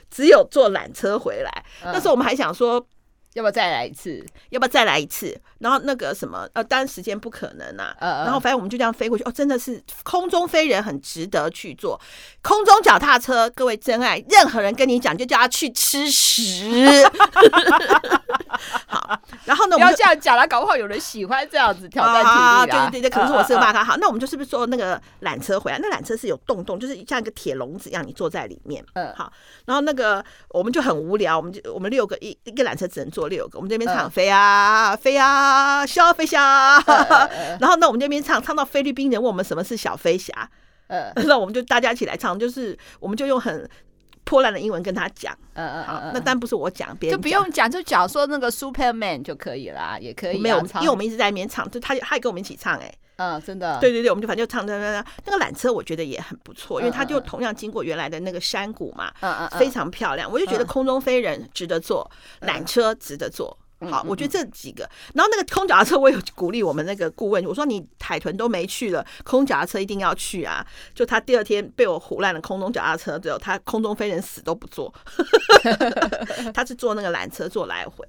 [0.10, 1.66] 只有坐缆车回来。
[1.84, 2.86] 那时候我们还想说。
[3.34, 4.26] 要不要再来一次？
[4.50, 5.40] 要不要再来一次？
[5.60, 7.96] 然后那个什么，呃，当然时间不可能啊。
[8.00, 9.24] 呃、然后反正我们就这样飞过去。
[9.24, 12.00] 哦，真的是空中飞人很值得去做。
[12.42, 16.70] 空中脚踏车，各位真爱，任何人跟你讲，就叫他去吃屎。
[18.86, 22.90] 好，然后呢，不要这样讲了，搞不好有人喜欢这样子挑战体力啊。
[22.90, 23.84] 对对对，可能是我是个骂他。
[23.84, 25.80] 好，那我们就，是不是坐那个缆车回来？
[25.80, 28.86] 那缆车是有洞洞，就是像一个铁笼子一样，你坐在里面。
[28.94, 29.32] 嗯，好。
[29.66, 33.32] 然后那个我们就很无聊，我们就我们六个一一个缆车只能坐。
[33.32, 36.84] 六个，我们这边唱飞啊飞啊小飞侠，
[37.62, 40.50] 然后那我们这边唱唱到菲律宾人问我们什么是小飞侠，
[40.88, 43.66] 呃， 那我们就大家一起来唱，就是我们就用很
[44.24, 62.10] 破烂的英文跟他讲，嗯嗯好，那当然不是我讲，别人就不用讲，就讲说那个 Superman 就可以啦，也可以没有，因为我们一直在里面唱，就他他也跟我们一起唱，哎，嗯，真的，对对对，我们就反正就唱唱唱，那个缆车我觉得也很不错，因为它就同样经过原来的那个山谷嘛，嗯嗯，非常漂亮，我就觉得空中飞人值得坐，
[62.42, 63.58] 缆车值得坐。
[63.90, 70.64] 好，我觉得这几个，然后那个空脚踏车，我有鼓励我们那个顾问，我说你海豚都没去了，空脚踏车一定要去啊！
[70.94, 74.94] 就他第二天被我唬烂了，空中脚踏车，之后他空中飞人死都不坐，
[76.54, 78.08] 他是坐那个缆车坐来回。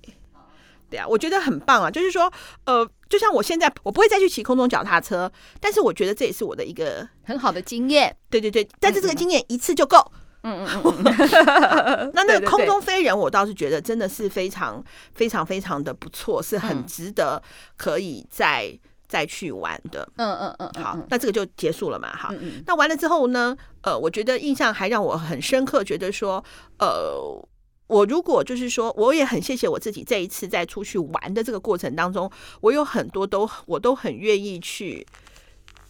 [0.91, 1.91] 对啊，我觉得很棒啊！
[1.91, 2.31] 就是说，
[2.67, 8.15] 呃，就像我现在，我不会再去骑空中脚踏车，但是我觉得这也是我的一个很好的经验。
[8.29, 9.99] 对对对，但是这个经验一次就够。
[9.99, 14.83] 嗯嗯嗯， 那那个空中飞人，我倒是觉得真的是非常
[15.15, 17.43] 非常非常的不错，是很值得
[17.77, 18.77] 可以再
[19.07, 20.09] 再去玩的。
[20.17, 22.09] 嗯嗯嗯，好，那这个就结束了嘛？
[22.17, 22.33] 好，
[22.67, 23.57] 那完了之后呢？
[23.83, 26.43] 呃，我觉得印象还让我很深刻，觉得说，
[26.79, 27.47] 呃，
[27.89, 32.31] 我如果就是说，我也很谢谢我自己这一次在出去玩的这个过程当中，
[32.61, 35.07] 我有很多都我都很愿意去。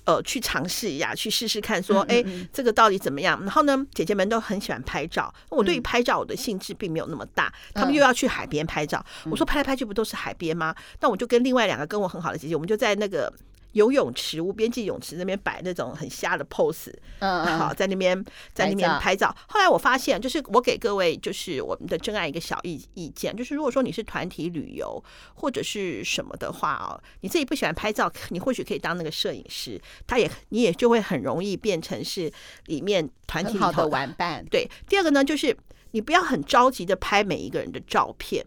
[0.04, 3.40] 呃，去尝试一下，去试试看，说，哎，这个到底怎么样？
[3.42, 5.32] 然后呢，姐姐们都很喜欢拍照。
[5.48, 7.52] 我对于拍照，我的兴致并没有那么大。
[7.72, 10.74] 他们又要去海边拍照，我说拍来拍去不都是海边吗？
[11.00, 13.32] 那我就跟另外两个跟我很好的姐姐，我们就在那个。
[13.72, 19.34] 游泳池，无边际泳池那边摆那种很瞎的 pose，嗯，好，在那边在那边拍照。
[19.48, 25.02] 后来我发现，就是我给各位就是我们的真爱一个小意意见，就是如果说你是团体旅游
[25.34, 32.30] 或者是什么的话哦，你自己不喜欢拍照，你或许可以当那个摄影师，他也你也就会很容易变成是
[32.66, 34.44] 里面团体里头的玩伴。
[34.50, 35.56] 对，第二个呢，就是
[35.92, 38.44] 你不要很着急的拍每一个人的照片。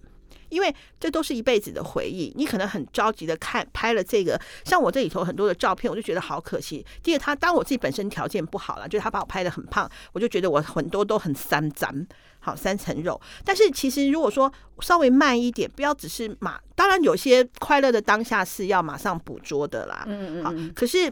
[0.49, 6.85] 因为这都是一辈子的回忆，你可能很着急的看拍了这个，像我这里头很多的照片，我就觉得好可惜。
[7.03, 12.07] 第二，他当我自己本身条件不好了，就是他把我拍的很胖，我就觉得我很多都很三张，
[12.39, 13.19] 好三层肉。
[13.43, 20.03] 但是其实如果说稍微慢一点，不要只是马，当然有些快乐的当下是要马上捕捉的啦。
[20.07, 20.43] 嗯嗯。
[20.43, 21.11] 好，可是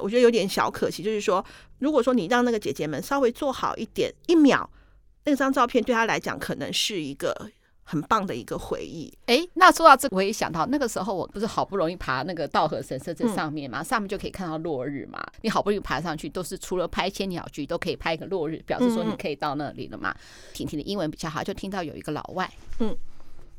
[0.00, 1.44] 我觉得有点小可惜，就是说，
[1.78, 4.68] 如果说你让那个姐姐们稍微做好一点，一秒
[5.24, 7.50] 那张照片对她来讲可能是一个。
[7.84, 9.12] 很棒的一个回忆。
[9.26, 15.24] 哎，那说到这个，我也想到那个时候，我不是好不容易爬那个稻荷神社这上面嘛，嗯、上面就可以看到落日嘛。
[15.42, 20.10] 你好不容易爬上去，都是除了拍千鸟居，都可以拍一个落日，表示说你可以到那里了嘛。
[20.10, 20.20] 嗯、
[20.52, 22.96] 婷婷的英文比较好，就听到有一个老外，嗯，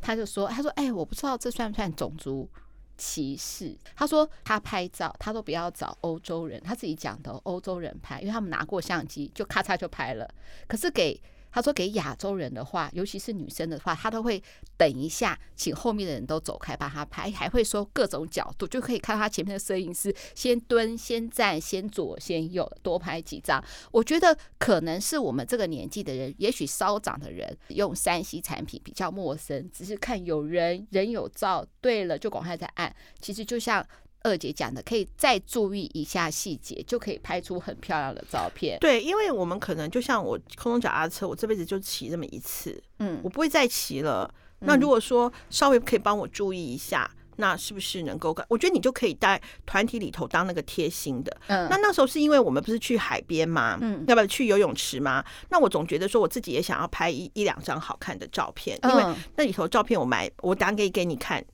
[0.02, 2.50] 他就说，他说，哎，我不知道这算不算种族
[2.98, 3.76] 歧视？
[3.96, 10.28] 他说他拍照，他都不要找欧洲人，他自己讲的欧洲人拍，因为他们拿过相机，就咔嚓就拍了。
[10.68, 11.22] 可是给
[11.56, 14.44] 他说：“给亚洲人的话，尤其是女生的话，他都会
[14.76, 23.64] 等一下，请后面的人都走开，帮他拍，还会说各种角度，就可以看到他前面的摄影师先蹲、先站、先左、先右，多拍几张。
[23.94, 32.94] 我觉得可能是我们这个年纪的人，也许稍长的人用三 C 产品比较陌生，只是看有人人有照，对了就赶快再按。
[33.22, 33.88] 其实就像。”
[34.26, 38.78] 二姐讲的，可以再注意一下细节，就可以拍出很漂亮的照片。
[38.82, 44.34] 对，因为我们可能就像我空中脚踏车，我这辈子就骑这么一次，嗯，我不会再骑了。
[44.60, 48.36] 那如果说稍微可以帮我注意一下，那是不是能够？
[48.48, 51.38] 我觉得你就可以在团体里头当那个贴心的。
[51.48, 53.78] 嗯，那那时候是因为我们不是去海边吗？
[53.82, 55.24] 嗯，要不要去游泳池吗？
[55.50, 59.04] 那我总觉得说我自己也想要拍一一两张好看的照片，因为
[59.36, 61.46] 那里头照片我买，我打给给你看。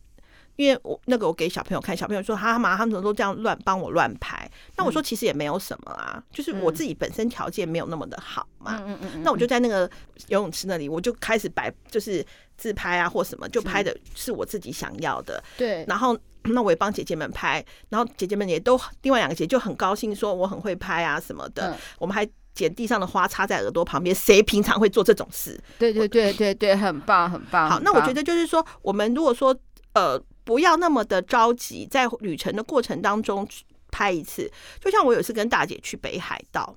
[0.55, 9.89] 因为我那个我给小朋友看，小朋友说他妈他们都这样乱帮我乱拍，那我说其实也没有什么啊，就是我自己本身条件没有那么的好嘛，嗯嗯嗯，那我就在那个
[10.27, 12.25] 游泳池那里，我就开始摆就是
[12.57, 14.31] 自拍啊或什么，就拍的是。
[14.31, 25.61] 我自己想要的，对，然后那我也帮姐姐们拍，然后姐姐们也都另外两个姐姐就很高兴说我很会拍啊什么的，我们还捡地上的花插在耳朵旁边，谁平常会做这种事？
[25.77, 27.69] 对对对对对，很棒很棒。
[27.69, 29.55] 好，那我觉得就是说，我们如果说
[29.93, 33.47] 呃不要那么的着急，在旅程的过程当中
[33.91, 36.75] 拍一次，就像我有一次跟大姐去北海道，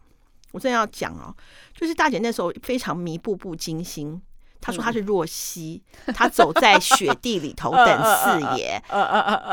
[0.52, 1.34] 我真的要讲哦，
[1.74, 4.12] 就是大姐那时候非常迷《步步惊心》。
[4.60, 5.82] 他说他是若曦，
[6.14, 8.82] 他走在雪地里头 等四爷，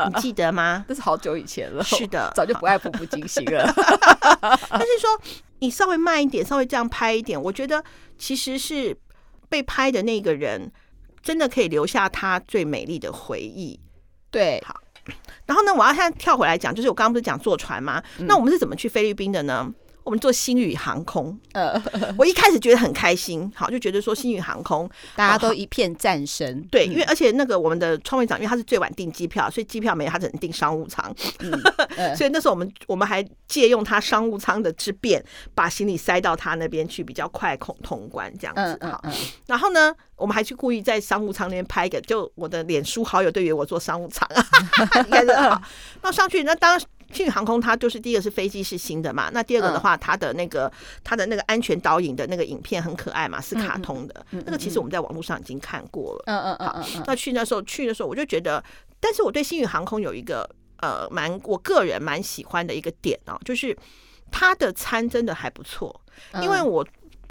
[0.08, 0.82] 你记得吗？
[0.88, 1.84] 这是好久以前了。
[1.84, 3.70] 是的， 早就不爱步步惊心了。
[4.70, 5.20] 但是说
[5.58, 7.84] 你稍微慢一点，稍微这样拍一点，我觉得
[8.16, 8.96] 其实是
[9.50, 10.72] 被拍的那个人
[11.22, 13.78] 真的可以留下他最美丽的回忆。
[14.32, 14.74] 对，好。
[15.46, 18.02] 然后呢，我要现在跳回来讲，就是我刚刚不是讲坐船吗？
[18.20, 19.72] 那我们是怎么去菲律宾的呢？
[20.04, 21.80] 我们做星宇航空， 呃，
[22.18, 31.52] 我一开始觉得很开心，好，就觉得说星宇航空 大家都一片赞声，对，因为而且那个我们的创会长，因为他是最晚订机票，所以机票没有，他只能订商务舱，嗯，
[32.16, 35.22] 所以那时候我们我们还借用他商务舱的之便，
[35.54, 39.02] 把行李塞到他那边去，比较快通通关这样子，好，
[39.46, 44.44] 然后呢，我们还去故意在商务舱那边拍一个，就我的脸书好友对于我做商务舱啊，
[45.04, 45.60] 应该是好，
[46.02, 46.80] 那上去那当。
[47.12, 50.70] 星宇航空它就是第一个是飞机是新的嘛，那第二个的话，它的那个
[51.04, 56.22] 它的那个安全导引的那个影片很可爱嘛，是卡通的，那个其实我们在网络上已经看过了。
[56.26, 57.04] 嗯嗯嗯嗯。
[57.06, 58.62] 那去那时候去的时候，我就觉得，
[58.98, 60.48] 但是我对星宇航空有一个
[60.78, 63.76] 呃蛮我个人蛮喜欢的一个点哦，就是
[64.30, 66.00] 它的餐真的还不错，
[66.40, 66.86] 因为我。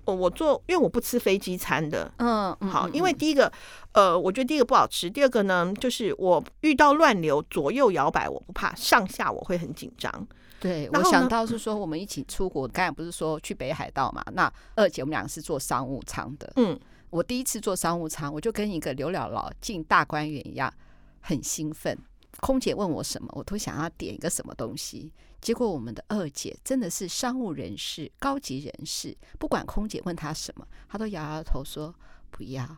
[0.05, 3.51] 我我做，因为我不吃飞机餐的，嗯，好，因为第一个，
[3.93, 10.27] 呃，我觉得第一个不好吃，第二个呢，就是我遇到乱流左右摇摆，我不怕，上下我会很紧张。
[10.59, 14.23] 对，我想到是说我们一起出国，刚才不是说去北海道嘛？
[14.33, 16.79] 那二姐我们两个是坐商务舱的，嗯，
[17.09, 20.71] 我第一次坐商务舱，我就跟一个刘姥姥进大观园一样，
[21.19, 21.97] 很兴奋。
[22.41, 25.13] 空姐问我什么，我都想要点一个什么东西。
[25.39, 31.95] 结果我们的二姐真的是商务人士、高级人士，不管空姐问她什么，她都摇摇头说
[32.29, 32.77] 不要。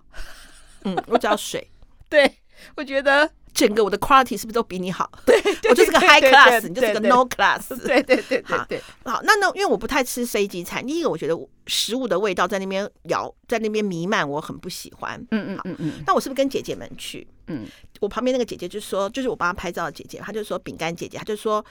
[0.84, 1.68] 嗯，我只要水。
[2.08, 2.38] 对，
[2.76, 5.10] 我觉得整个我的 quality 是不是都比你好？
[5.26, 5.36] 对，
[5.70, 7.70] 我就是个 high class，你就是个 no class。
[7.86, 8.82] 对对对对对。
[9.06, 11.38] 好，那那因为我不太吃飞机餐，第一个我觉得
[11.68, 15.20] 食物的味道在那边摇，在那边弥漫，我很不喜欢。
[15.32, 16.04] 嗯嗯嗯嗯。
[16.06, 17.28] 那我是不是跟姐姐们去？
[17.48, 17.66] 嗯，
[18.00, 21.64] 我旁边那个姐姐就说，就是我帮她拍照的姐姐，她就说饼干姐姐，她就说。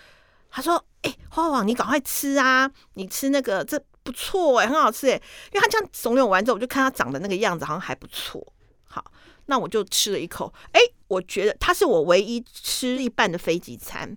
[0.55, 2.71] 她说：“哎、欸，花花，你赶快吃啊！
[2.93, 5.23] 你吃那个，这不错哎、欸，很好吃哎、欸。
[5.51, 8.47] 因为她这样怂恿完之后，我就看她长的那个样子，好像还不错。
[8.85, 9.03] 好，
[9.47, 10.53] 那我就吃了一口。
[10.73, 14.09] 哎、欸，我觉得它是我唯一吃一半的飞机餐，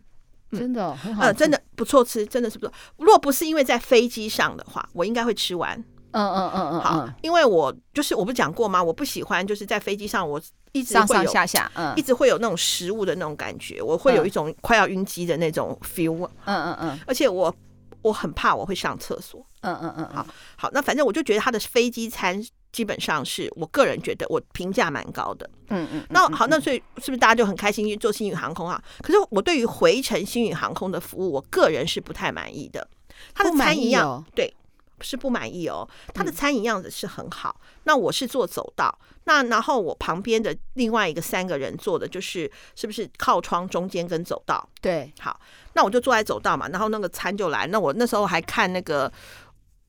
[0.52, 2.74] 嗯、真的很好，呃，真的不错吃，真的是不错。
[2.98, 5.78] 若不是因为在飞机上的话，我应该会吃完。
[6.12, 8.82] 嗯嗯嗯嗯，好，因为我就是我不讲过吗？
[8.82, 10.42] 我不喜欢就是在飞机上我。”
[10.76, 17.56] 一直上上下下，嗯，一直会有那种食物的那种感觉，我会有一种快要晕机的那种 feel，嗯嗯嗯，而且我
[18.02, 20.28] 我很怕我会上厕所，嗯嗯嗯，好，
[20.58, 28.84] 好，那反正我就觉得他的飞机餐基本上是我个人觉得我评价蛮高的，嗯嗯，那好，那所以是不是大家就很开心去做星宇航空啊？
[29.02, 32.86] 可是我对于回程星宇航空的服务，我个人是不太满意的，
[33.34, 34.54] 他的餐饮样，对。
[35.02, 37.60] 是不满意哦，他的餐饮样子是很好。
[37.60, 44.68] 嗯、那我是坐走道，那然后我旁边的另外一个三个人坐的就是是不是靠窗中间跟走道？
[44.80, 45.38] 对，好，
[45.74, 47.68] 那我就坐在走道嘛，然后那个餐就来。
[47.68, 49.12] 那我那时候还看那个，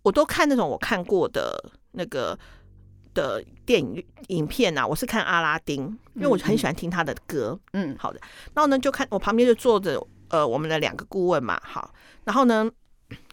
[0.02, 1.56] 我都看那种我看过的
[1.92, 2.36] 那个
[3.16, 4.86] 的电影影片呐、啊。
[4.86, 7.58] 我是看阿拉丁，因为我很喜欢听他的歌。
[7.72, 8.20] 嗯，好的。
[8.54, 9.98] 然后呢，就看我旁边就坐着
[10.28, 11.92] 呃我们的两个顾问嘛，好，
[12.24, 12.70] 然后呢，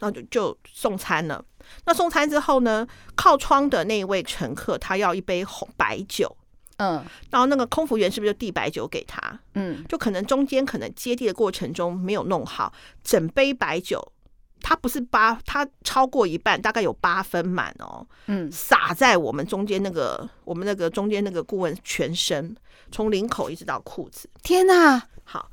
[0.00, 1.44] 后就就送餐了。
[1.86, 6.36] 那送餐之后呢，靠窗的那一位乘客他要一杯红白酒，
[6.78, 9.40] 嗯，然后那个空服员是不是就递白酒给他？
[9.54, 12.72] 嗯，就可能中间可能接地的过程中没有弄好，
[13.02, 14.12] 整杯白酒，
[14.66, 22.56] 它不是八，它超过一半，大概有八分满哦，嗯，洒在我们中间那个我们那个中间那个顾问全身，
[22.90, 25.06] 从领口一直到裤子，天哪！
[25.22, 25.50] 好，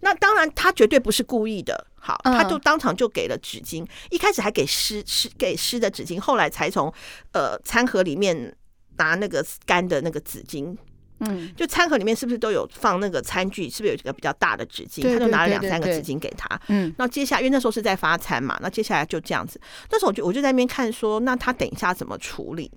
[0.00, 1.86] 那当然他绝对不是故意的。
[1.98, 6.92] 好，他就当场就给了纸巾，一开始还给湿湿给湿的纸巾，后来才从
[7.32, 8.54] 呃餐盒里面
[8.98, 10.76] 拿那个干的那个纸巾。
[11.20, 13.68] 嗯，就餐盒里面是不是都有放那个餐具？
[13.68, 15.02] 是不是有一个比较大的纸巾？
[15.02, 16.48] 他就拿了两三个纸巾给他。
[16.68, 19.60] 嗯，那接下来因为那时候是在发餐嘛，那接下来就这样子。
[19.90, 22.70] 那时候我就我就在那边看说，那他等一下怎么处理？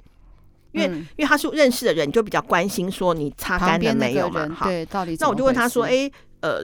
[0.71, 4.49] 因为因为他是认识的人，就比较关心说你擦干了没有嘛？
[4.55, 6.09] 好，对，到底那我就问他说，哎。
[6.43, 6.61] 呃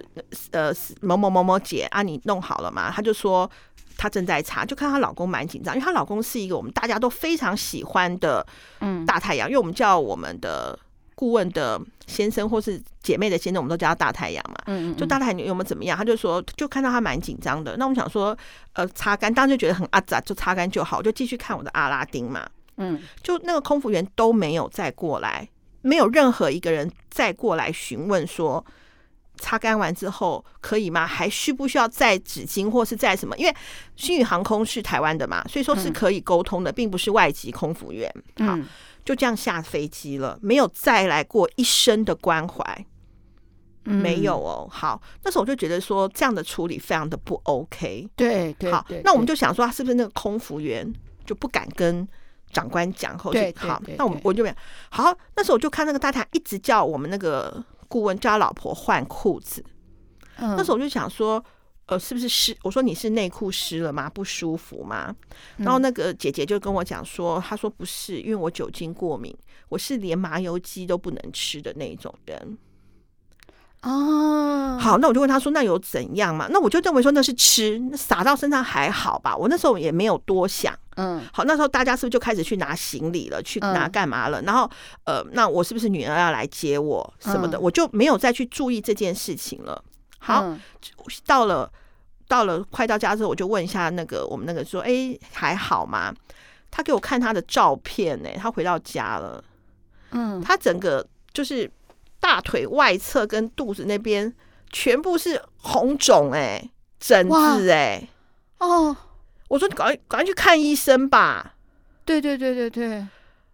[0.51, 2.91] 呃，某某某某姐啊，你弄好了吗？
[2.93, 3.49] 他就说
[3.95, 8.45] 她正在擦，就看她老公蛮紧张，因为她老公是一个我们大家都非常喜欢的
[8.81, 10.77] 嗯大太阳，嗯、因为我们叫我们的
[11.19, 14.55] 顾问的先生或是姐妹的先生，我们都叫他大太阳嘛。
[14.67, 15.97] 嗯，嗯，就大太阳有没有怎么样？
[15.97, 17.75] 他就说，就看到他蛮紧张的。
[17.75, 18.37] 那我们想说，
[18.71, 22.47] 呃，擦干，当时就觉得很阿杂，就擦干就好，就继续看我的阿拉丁嘛。
[22.77, 25.45] 嗯，就那个空服员都没有再过来，
[25.81, 28.65] 没有任何一个人再过来询问说，
[29.35, 31.05] 擦干完之后可以吗？
[31.05, 33.37] 还需不需要再纸巾或是再什么？
[33.37, 33.53] 因为
[33.97, 38.09] 新宇航空是台湾的嘛，所以说是可以沟通的，并不是外籍空服员。
[38.37, 38.57] 好。
[39.05, 42.85] 就这样下飞机了，没有再来过一生的关怀，
[43.85, 44.67] 嗯、没有哦。
[44.71, 48.07] 好，那时候我就觉得说这样的处理非常的不 OK。
[48.15, 50.93] 对对，好，那我们就想说，他是不是那个空服员
[51.25, 52.07] 就不敢跟
[52.51, 53.17] 长官讲？
[53.17, 54.55] 后续好，那我们我就没有。
[54.89, 59.63] 好，那时候我就看那个大太一直叫我们那个顾问叫他老婆换裤子。
[60.37, 61.43] 嗯，那时候我就想说。
[61.89, 62.55] 呃，是不是湿？
[62.61, 64.07] 我说你是内裤湿了吗？
[64.07, 65.15] 不舒服吗？
[65.57, 69.35] 然后那个姐姐就跟我讲说，她说不是，因为我酒精过敏，
[69.69, 72.57] 我是连麻油鸡都不能吃的那种人。
[73.81, 76.47] 哦，好，那我就问她说，那有怎样嘛？
[76.51, 79.35] 那我就认为说那是吃，那撒到身上还好吧？
[79.35, 80.77] 我那时候也没有多想。
[80.97, 83.41] 嗯，好，那时候大家是不是就开始去拿行李了？
[83.41, 84.41] 去拿干嘛了？
[84.43, 84.69] 然后
[85.05, 87.59] 呃，那我是不是女儿要来接我什么的？
[87.59, 89.83] 我就没有再去注意这件事情了。
[90.19, 90.59] 好，嗯、
[91.25, 91.71] 到了
[92.27, 96.13] 到了快到家之后，我就问一下那个我们那个说，哎、欸，还好吗？
[96.69, 99.43] 他给我看他的照片呢、欸，他回到家了，
[100.11, 101.69] 嗯，他整个就是
[102.19, 104.31] 大腿外侧跟肚子那边
[104.71, 108.07] 全部是红肿，哎，疹子，哎，
[108.59, 108.95] 哦，
[109.47, 111.55] 我说你赶快赶快去看医生吧。
[112.05, 113.07] 对对对对对，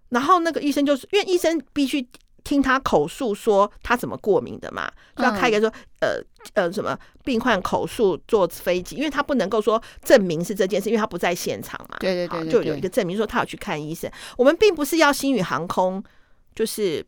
[0.09, 2.05] 然后那个医生就是因为医生必须。
[2.45, 5.67] 听他口述说他怎么过敏的嘛，就要开一个说
[5.99, 6.21] 呃
[6.53, 11.97] 呃什么病患口述坐飞机，因为他不能够说证明是这件事，因为他不在现场嘛。
[11.99, 14.09] 对对对，对，就有一个证明说他有去看医生。
[14.37, 16.01] 我们并不是要星宇航空
[16.53, 17.03] 就是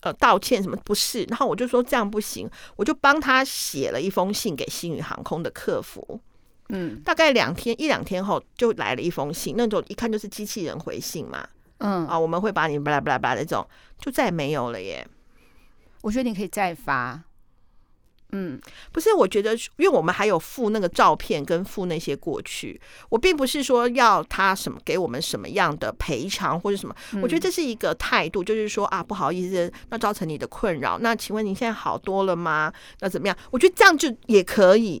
[0.00, 1.22] 呃道歉什么，不是。
[1.30, 6.20] 然后我就说这样不行，我就帮他写了一封信给星宇航空的客服。
[6.70, 11.46] 嗯，大概两天一两天后就来了一封信，那种一看就是机器人回信嘛。
[11.78, 13.66] 嗯啊，我们会把你巴拉巴拉巴拉那种
[13.98, 15.06] 就再也没有了耶。
[16.02, 17.22] 我觉得你可以再发。
[18.36, 18.60] 嗯，
[18.90, 32.72] 不是，我觉得因为我们还有附那个照片跟附那些过去，我并不是说要他什么给我们什么样的赔偿或者什么，嗯、我觉得这是一个态度，就是说啊，不好意思，那造成你的困扰，那请问您现在好多了吗？
[33.00, 33.36] 那怎么样？
[33.52, 35.00] 我觉得这样就也可以。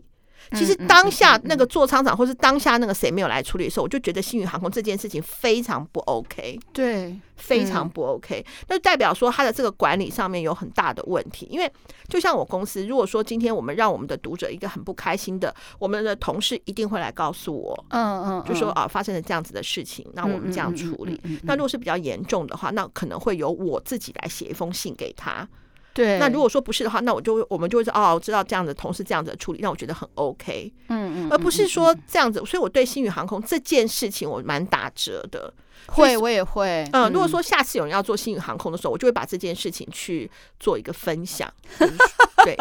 [0.54, 8.44] 其实当下那个座舱长，或是当下那个谁没有来处理的时候，我就觉得星宇航空这件事情非常不 OK，对，非常不 OK。
[8.68, 11.46] 那就代表说他的这个管理上面有很大的问题。
[11.50, 11.70] 因为
[12.08, 21.20] 就像我公司，如果说今天我们让我们的读者一个很不开心的，我们的同事一定会来告诉我，嗯嗯，就说啊发生了这样子的事情，那我们这样处理。
[21.42, 25.48] 那如果是比较严重的话，那可能会由我自己来写一封信给他。
[25.94, 32.44] 对，那如果说不是的话，那我就我们就会说哦，我知道这样的同事这样子的处理，让我觉得很 OK，嗯嗯，而不是说这样子。
[32.44, 35.54] 所以我对星宇航空这件事情我蛮打折的，
[35.86, 36.84] 会我也会。
[36.92, 40.28] 嗯，如果说下次有人要做星宇航空的时候，我就会把这件事情去
[40.58, 41.48] 做一个分享。
[42.44, 42.56] 对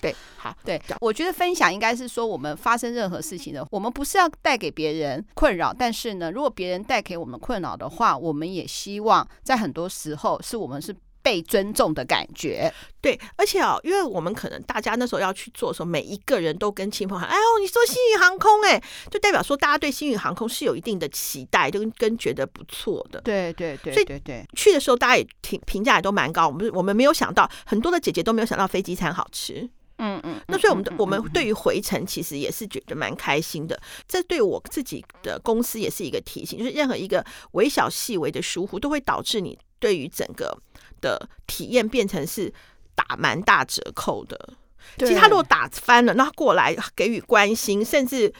[0.00, 10.92] 对，好，对，我觉得分享应该是说，我们发生任何事情的，我们不是要带给别人困扰，但是呢，如果别人带给我们困扰的话，我们也希望在很多时候是我们是。
[11.22, 29.68] 被尊重的感觉，对，而且啊、哦，因为我们可能大家那时候要去做的时候，每一个人都跟亲朋好友，哎呦，你说星宇航空，哎，就代表说大家对星宇航空是有一定的期待，就跟跟觉得不错的，对对对，所以对对，去的时候大家也评评价也都蛮高，我们我们没有想到很多的姐姐都没有想到飞机餐好吃，
[29.98, 40.56] 嗯嗯，那所以我们的我们对于回程其实也是觉得蛮开心的，这对我自己的公司也是一个提醒，就是任何一个微小细微的疏忽都会导致你对于整个。
[41.02, 42.50] 的体验变成是
[42.94, 44.54] 打蛮大折扣的。
[44.98, 48.32] 其实他如果打翻了，那过来给予关心，甚至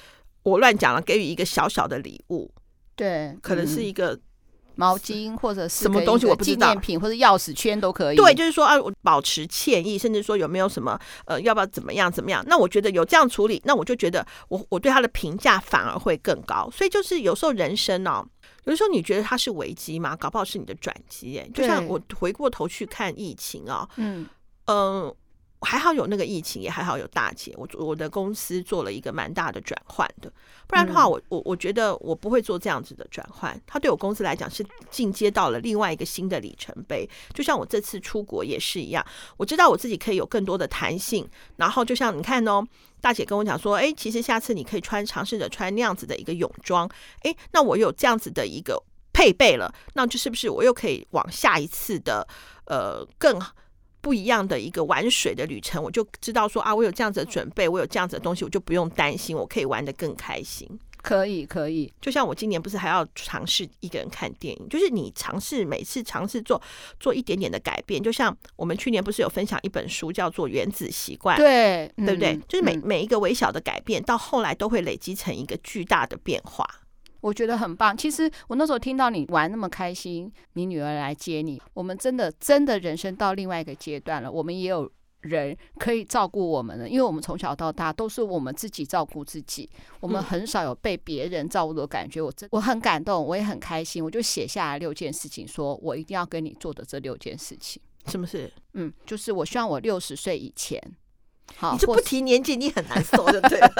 [0.42, 2.50] 我乱讲了，给予一个小小的礼物，
[2.96, 4.18] 对，可能是一个
[4.74, 8.16] 毛巾或者什么东西，我不知道，纪念品或者钥匙圈都可以。
[8.16, 12.44] 对，就是说啊，我保持歉意，甚至说有没有什么呃，要不要怎么样怎么样？
[12.48, 16.68] 那我觉得有这样处理，那我就觉得我我对他的评价反而会更高。
[16.72, 18.26] 所以就是有时候人生哦。
[18.64, 20.14] 有的时候你觉得它是危机吗？
[20.16, 21.48] 搞不好是你的转机哎！
[21.52, 24.26] 就像我回过头去看疫情啊，嗯
[24.66, 25.04] 嗯。
[25.04, 25.16] 呃
[25.62, 30.30] 还好有那个疫情，也还好有大姐，我我的公司做了一个蛮大的转换的，
[30.66, 33.58] 不然的话我，我我我觉得我不会做这样子的转换。
[33.66, 37.08] 它对我公司来讲是进阶到了另外一个新的里程碑。
[37.32, 39.04] 就像我这次出国也是一样，
[39.36, 41.28] 我知道我自己可以有更多的弹性。
[41.56, 42.66] 然后就像你看哦，
[43.00, 46.90] 大姐跟我讲说，哎，其实下次你可以穿尝试着穿那样子的一个泳装，
[47.22, 48.82] 哎，那我有这样子的一个
[49.12, 52.26] 配备了，那就是不是我又可以往下一次的
[52.66, 53.40] 呃更
[54.02, 60.68] 不一样的一个玩水的旅程，我就知道说啊，我有这样子的准备，我有这样子的东西，我就不用担心，我可以玩的更开心。
[61.00, 61.92] 可以，可以。
[62.00, 66.60] 就像我今年不是还要尝试一个人看电影，就是你尝试每次尝试做
[67.00, 68.00] 做一点点的改变。
[68.00, 72.34] 就像我们去年不是有分享一本书叫做《原子习惯》，对，对不对？
[72.34, 76.64] 嗯、就是每每一个微小的改变，到后来都会累积成一个巨大的变化。
[77.22, 77.96] 我觉得很棒。
[77.96, 84.30] 其实我那时候听到你玩那么开心，你女儿来接你，我们真的真的人生到另外一个阶段了。
[84.30, 89.70] 我们也有人可以照顾我们了，因为我们从小到大都是我们自己照顾自己，
[90.00, 92.20] 我们很少有被别人照顾的感觉。
[92.20, 94.04] 我真我很感动，我也很开心。
[94.04, 97.80] 我就写下来六件事情，说我一定要跟你做的这六件事情。
[98.06, 98.52] 什么事？
[98.74, 100.82] 嗯，就是我希望我六十岁以前，
[101.54, 103.60] 好，你就不提年纪，你很难受，对不对？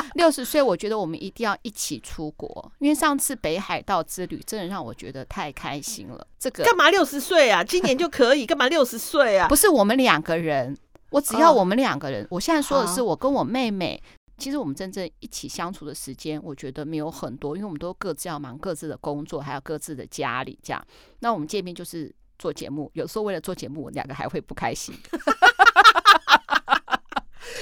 [0.14, 6.26] 六十岁，我觉得我们一定要一起出国，因为上次北海道之旅真的让我觉得太开心了。
[6.38, 7.62] 这个干嘛六十岁啊？
[7.62, 8.46] 今年就可以？
[8.46, 9.48] 干嘛六十岁啊？
[9.48, 10.76] 不是我们两个人，
[11.10, 12.24] 我只要我们两个人。
[12.24, 14.02] 哦、我现在说的是我跟我妹妹，
[14.36, 20.84] 其实我们真正一起相处的时间，我觉得没有很多，因为我们都各自要忙各自的工作，还有各自的家里这样。
[21.20, 24.94] 那我们见面就是做节目，有时候为了做节目，我们两个还会不开心。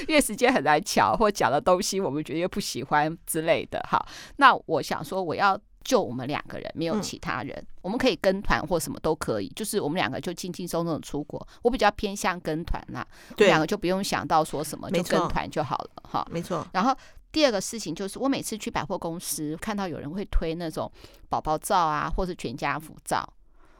[0.07, 3.83] 因为时间很难巧，或讲的东西我们觉得又不喜欢之类的。
[3.89, 4.05] 好，
[4.37, 11.47] 那我想说，我要就我们两个人，没有其他人，嗯、我们可以跟团或什么都可以，就是我们两个就轻轻松松的出国。
[11.61, 13.05] 我比较偏向跟团啦，
[13.35, 15.89] 对，两个就不用想到说什么，就跟团就好了。
[16.03, 16.67] 哈，没错。
[16.73, 16.95] 然后
[17.31, 20.91] 第二个事情就是，我每次去百货公司看到有人会推那种
[21.29, 23.27] 宝宝照啊，或是全家福照，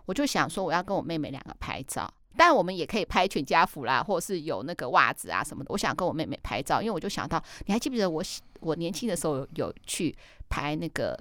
[0.05, 2.09] 我就想说，我要跟我妹妹两个拍照。
[2.37, 5.71] 但我们也可以拍全家福啦，或者是有那个袜子啊什么的。
[5.71, 8.23] 我想跟我妹妹拍照，因为我就想到，你还记不记得我
[8.59, 10.15] 我年轻的时候有，有去
[10.47, 11.19] 拍那个，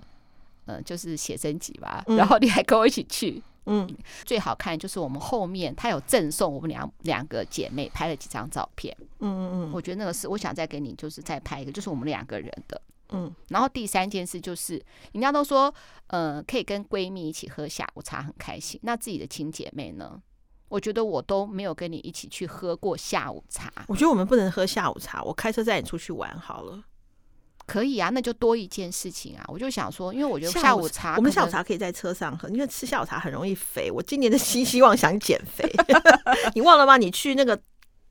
[0.66, 2.04] 呃，就是写真集吧？
[2.06, 3.88] 嗯、然后你还跟我一起去，嗯，
[4.24, 13.34] 最好看就是我们后面他有赠送我们两两个姐妹拍了几张照片，嗯嗯嗯，我觉得那个是我想再给你，就是再拍一个，就是我们两个人的，嗯。
[13.48, 14.74] 然后第三件事就是，
[15.12, 15.72] 人家都说，
[16.08, 20.20] 呃，可以跟闺蜜一起喝下午茶很开心，那自己的亲姐妹呢？
[20.68, 23.72] 我觉得我都没有跟你一起去喝过下午茶。
[23.88, 26.82] 我觉得我们不能喝下午茶，我开车载你出去玩好了。
[27.66, 29.44] 可以啊，那就多一件事情啊。
[29.48, 33.90] 我就想说，因为我觉得下午茶，我们下午茶可以在车上喝，因为吃下午茶很容易肥。
[33.90, 35.68] 我今年的新希望想减肥，
[36.54, 36.96] 你忘了吗？
[36.96, 37.60] 你去那个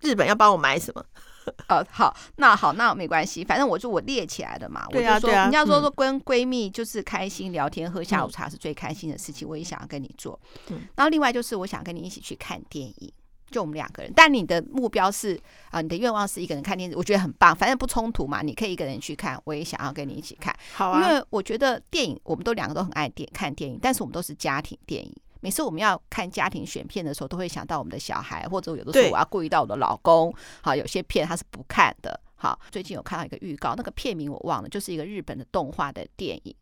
[0.01, 1.03] 日本要帮我买什么？
[1.67, 4.85] 呃，好，那好，那没关系，反正我就我列起来的嘛。
[4.89, 10.39] 对啊，我就说人家说说跟闺蜜就是开心聊天、喝下午茶是最开心的事情，我也想要跟你做。
[10.69, 13.11] 嗯，然后另外就是我想跟你一起去看电影，
[13.51, 14.11] 就我们两个人。
[14.15, 15.39] 但你的目标是
[15.69, 20.55] 啊，你的愿望是一个人看电影，我觉得很棒，反正不冲突嘛，你可以一个人去看，我也想要跟你一起看。
[20.73, 25.15] 好啊，因为我觉得电影我们都两个都很爱电看电影，但是我们都是家庭电影。
[25.45, 30.33] 每次我们要看家庭选片的时候，都会想到我们的小孩，或者有的时候我要顾及到我的老公。
[30.63, 32.19] 好，有些片他是不看的。
[32.33, 36.55] 好，最近有看到一个预告，那个片名我忘了，就是一个日本的动画的电影，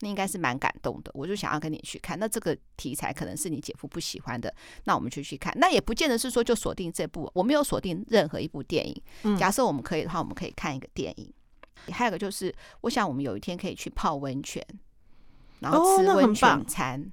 [0.00, 1.12] 那应该是蛮感动的。
[1.14, 2.18] 我就想要跟你去看。
[2.18, 5.56] 那这个题材可能是你姐夫不喜欢的，那我们就去看。
[5.56, 9.36] 那也不见得是说就锁定这部，我没有锁定任何一部电影。
[9.38, 11.32] 假设我们可以的话，我们可以看一个电影。
[11.92, 14.60] 还有一个就是，我想我们有一天可以去泡温泉，
[15.64, 17.10] 然后吃温泉餐。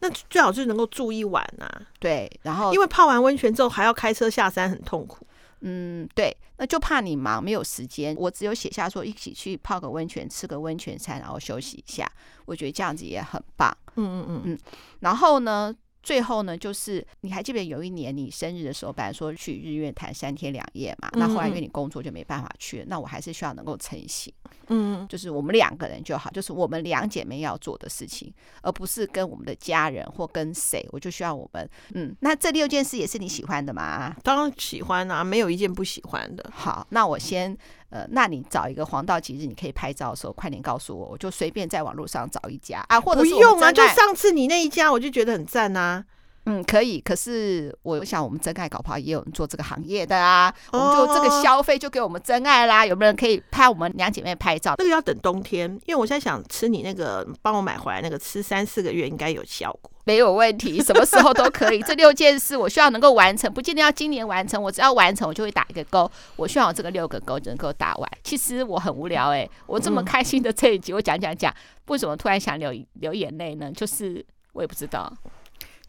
[0.00, 5.24] 那最好是能够住一晚呐、啊，对，然后因为泡完温泉之后还要开车下山，很痛苦。
[5.60, 8.12] 嗯，对，那就怕你忙没有时间。
[8.18, 12.10] 我只有写下说一起去泡个温泉，吃个温泉餐，然后休息一下。
[12.46, 13.72] 我觉得这样子也很棒。
[13.94, 14.58] 嗯嗯嗯嗯。
[14.98, 15.72] 然后呢，
[16.02, 22.84] 最后呢，就是你还记不记得有一年你生日的时候，本来说去日月潭三天两夜嘛，那后来因为你工作就没办法去。
[22.88, 24.32] 那我还是需要能够成行。
[24.68, 28.32] 嗯，就是我们两个人就好，就是我们两姐妹要做的事情，
[28.62, 30.86] 而不是跟我们的家人或跟谁。
[30.92, 34.14] 我就需要我们，嗯，那这六件事也是你喜欢的吗？
[34.22, 36.50] 当然喜欢啊，没有一件不喜欢的。
[36.52, 37.56] 好，那我先，
[37.92, 46.02] 呃，那你找一个黄道吉日，你可以拍照的时候，快点告诉我，我就随便在网络上找一家啊，或者是不用啊，就上次你那一家，我就觉得很赞啊。
[46.46, 46.98] 嗯，可以。
[46.98, 50.52] 可是我想，我们真爱搞不好也有人做这个行业的啊。
[50.72, 52.84] 我们就这个消费就给我们真爱啦。
[52.84, 54.74] 有没有人可以拍我们两姐妹拍照？
[54.78, 59.91] 那个要等冬天，因为我现在想吃你那个帮我买回来那个，吃三四个月应该有效果。
[60.04, 61.80] 没有问题，什么时候都可以。
[61.86, 64.60] 这六件事我需要能够完成，不见得要今年完成。
[64.62, 66.10] 我只要完成，我就会打一个勾。
[66.36, 68.10] 我希望我这个六个勾能够打完。
[68.24, 71.54] 其实我很无聊哎、欸，我这么开心的这一集，我讲讲讲，
[71.86, 73.70] 为什么突然想流流眼泪呢？
[73.70, 75.12] 就是我也不知道。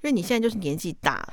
[0.03, 1.25] 因为你现在就是年纪大，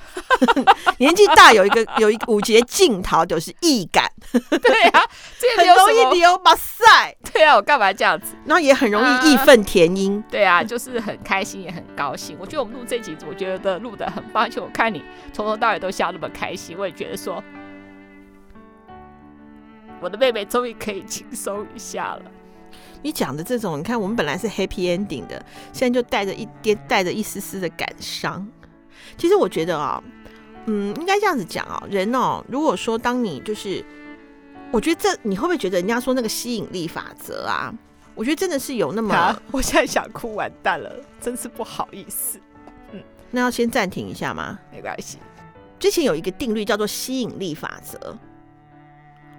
[0.98, 5.02] 年纪大有一个有一个五节镜头就是义感，对啊，
[5.40, 8.36] 这很容易流马赛，对啊，我干嘛这样子？
[8.44, 12.36] 然后也很容易义愤填膺，对啊，就是很开心也很高兴。
[12.38, 15.02] 我觉得我们录这集，我觉得录的很棒，而且我看你
[15.32, 17.42] 从头到尾都笑那么开心，我也觉得说，
[20.00, 22.22] 我的妹妹终于可以轻松一下了。
[23.02, 28.46] 你讲的这种，你看我们本来是 happy ending 的，现在就带着一点带着一丝丝的感伤。
[29.20, 30.02] 其实我觉得啊，
[30.64, 33.84] 嗯，应该这样子讲啊，人哦，如果说当你就是，
[34.72, 37.70] 我觉得这你会不会觉得人家说那个吸引力法则啊？
[38.14, 39.14] 我觉得真的是有那么……
[39.14, 40.90] 啊、 我现在想哭，完蛋了，
[41.20, 42.40] 真是不好意思。
[42.92, 44.58] 嗯，那要先暂停一下吗？
[44.72, 45.18] 没关系。
[45.78, 48.16] 之前有一个定律叫做吸引力法则，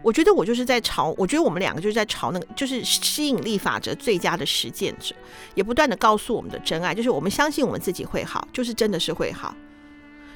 [0.02, 5.14] 我觉得我就是在朝，我觉得我们两个就是在朝那个，就是吸引力法则最佳的实践者，
[5.54, 9.54] 也不断的告诉我们的真爱，就是我们相信我们自己会好，就是真的是会好。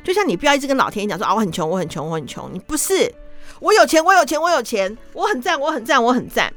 [0.05, 2.47] 就像你不要一直跟老天爷讲说啊，我很穷，我很穷，我很穷。
[2.53, 3.11] 你不是，
[3.59, 6.53] 我有钱，我有钱，我有钱，我很赞，我很赞，我很赞。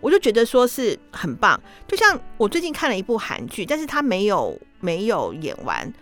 [0.00, 1.60] 我就觉得说是很棒。
[1.86, 5.92] 就像我最近看了一部韩剧，但是他没有没有演完，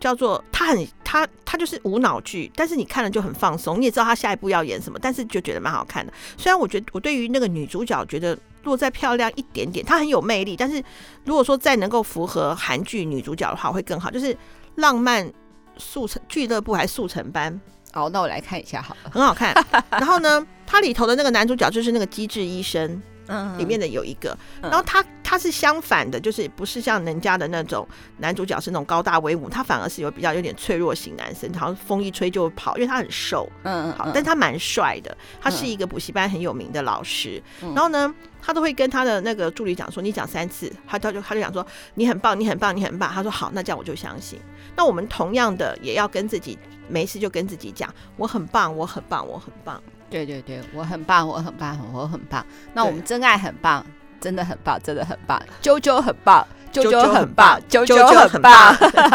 [0.00, 6.12] 叫做他很他他就是无脑剧，但是你看了就很放松，你也知道他下一步要演什么，但是就觉得蛮好看的。
[6.38, 10.82] 虽然我觉得我对于那个女主角觉得若再漂亮一点点，她很有魅力，但是
[11.24, 14.34] 如果说再能够符合韩剧女主角的话会更好，就是
[14.76, 15.30] 浪漫。
[15.76, 17.60] 速成俱乐部还是速成班？
[17.92, 19.54] 哦，那我来看一下好了，很好看。
[19.90, 23.02] 然后呢，它里头的那个男主角就是那个机智医生。
[23.28, 27.86] 嗯，里面的有一个，然后他他是相反的，就是不是像人家的那种
[28.18, 41.64] 男主角是那种高大威武，他反而是有比较有点脆弱型男生，然后风一吹就跑，因为他很瘦，嗯嗯，好，但他蛮帅的，他是一个补习班很有名的老师，然后呢，他都会跟他的那个助理讲说，你讲三次，他他就他就讲说
[41.94, 44.40] 你很棒，你很棒，你很棒，他说好，那这样我就相信。
[44.76, 46.58] 那我们同样的也要跟自己
[46.88, 49.80] 没事就跟自己讲，我很棒，我很棒，我很棒。
[50.12, 52.44] 对对对，我很棒，我很棒，我很棒。
[52.74, 53.84] 那我们真爱很棒，
[54.20, 55.42] 真的很棒，真的很棒。
[55.62, 58.74] 啾啾很棒，啾啾很棒，啾啾很棒。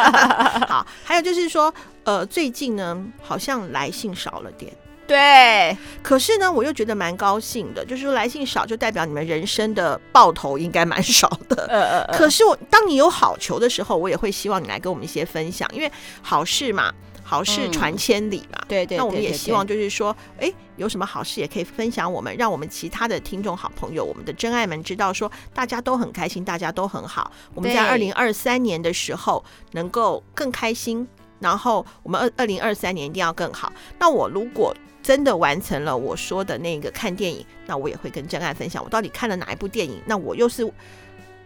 [0.68, 1.74] 好，还有就是说，
[2.04, 4.74] 呃，最近呢，好像来信少了点。
[5.06, 11.66] 对，可是呢，我又觉得蛮高兴的，就是说来信少，就代表你们人生的爆头应该蛮少的。
[11.72, 12.18] 呃呃呃。
[12.18, 15.90] 可是我当你有好球的时候，我也会希望你来跟我们一些分享，因为
[16.22, 16.92] 好事嘛。
[17.30, 18.98] 好事传千里嘛，对对。
[18.98, 27.30] 那我们也希望就是说，哎，有什么好事也可以分享我们，让我们其他的听众好朋友，我们的真爱们知道说，大家都很开心，大家都很好。
[27.54, 31.06] 我们在二零二三年的时候能够更开心，
[31.40, 33.74] 然后我们二二零二三年一定要更好。
[34.00, 34.74] 那我如果
[35.04, 40.72] 真的完成了我说的那个看电影，那我也会跟真爱分享，我到底看了哪一部电影，那我又是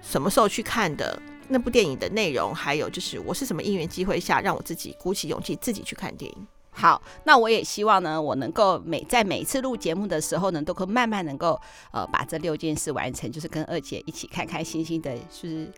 [0.04, 1.20] 什么时候去看的。
[1.52, 6.48] 那部电影的内容，还有就是我是什么因缘机会下让我自己鼓起勇气自己去看电影。
[6.74, 11.60] 好，那我也希望呢，我能够每在每次录节目的时候呢，都可以慢慢能够
[11.92, 15.70] 呃把这六件事完成，就是跟二姐一起开开心心的，就是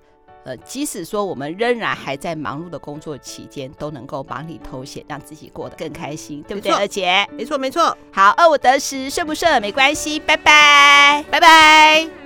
[0.44, 6.72] 呃即使说我们仍然还在忙碌的工作期间，都能够忙里偷闲，让自己过得更开心，对不对？
[6.72, 7.98] 二姐，没错没错。
[8.12, 12.23] 好，二五得十，顺不顺没关系，拜拜，拜拜。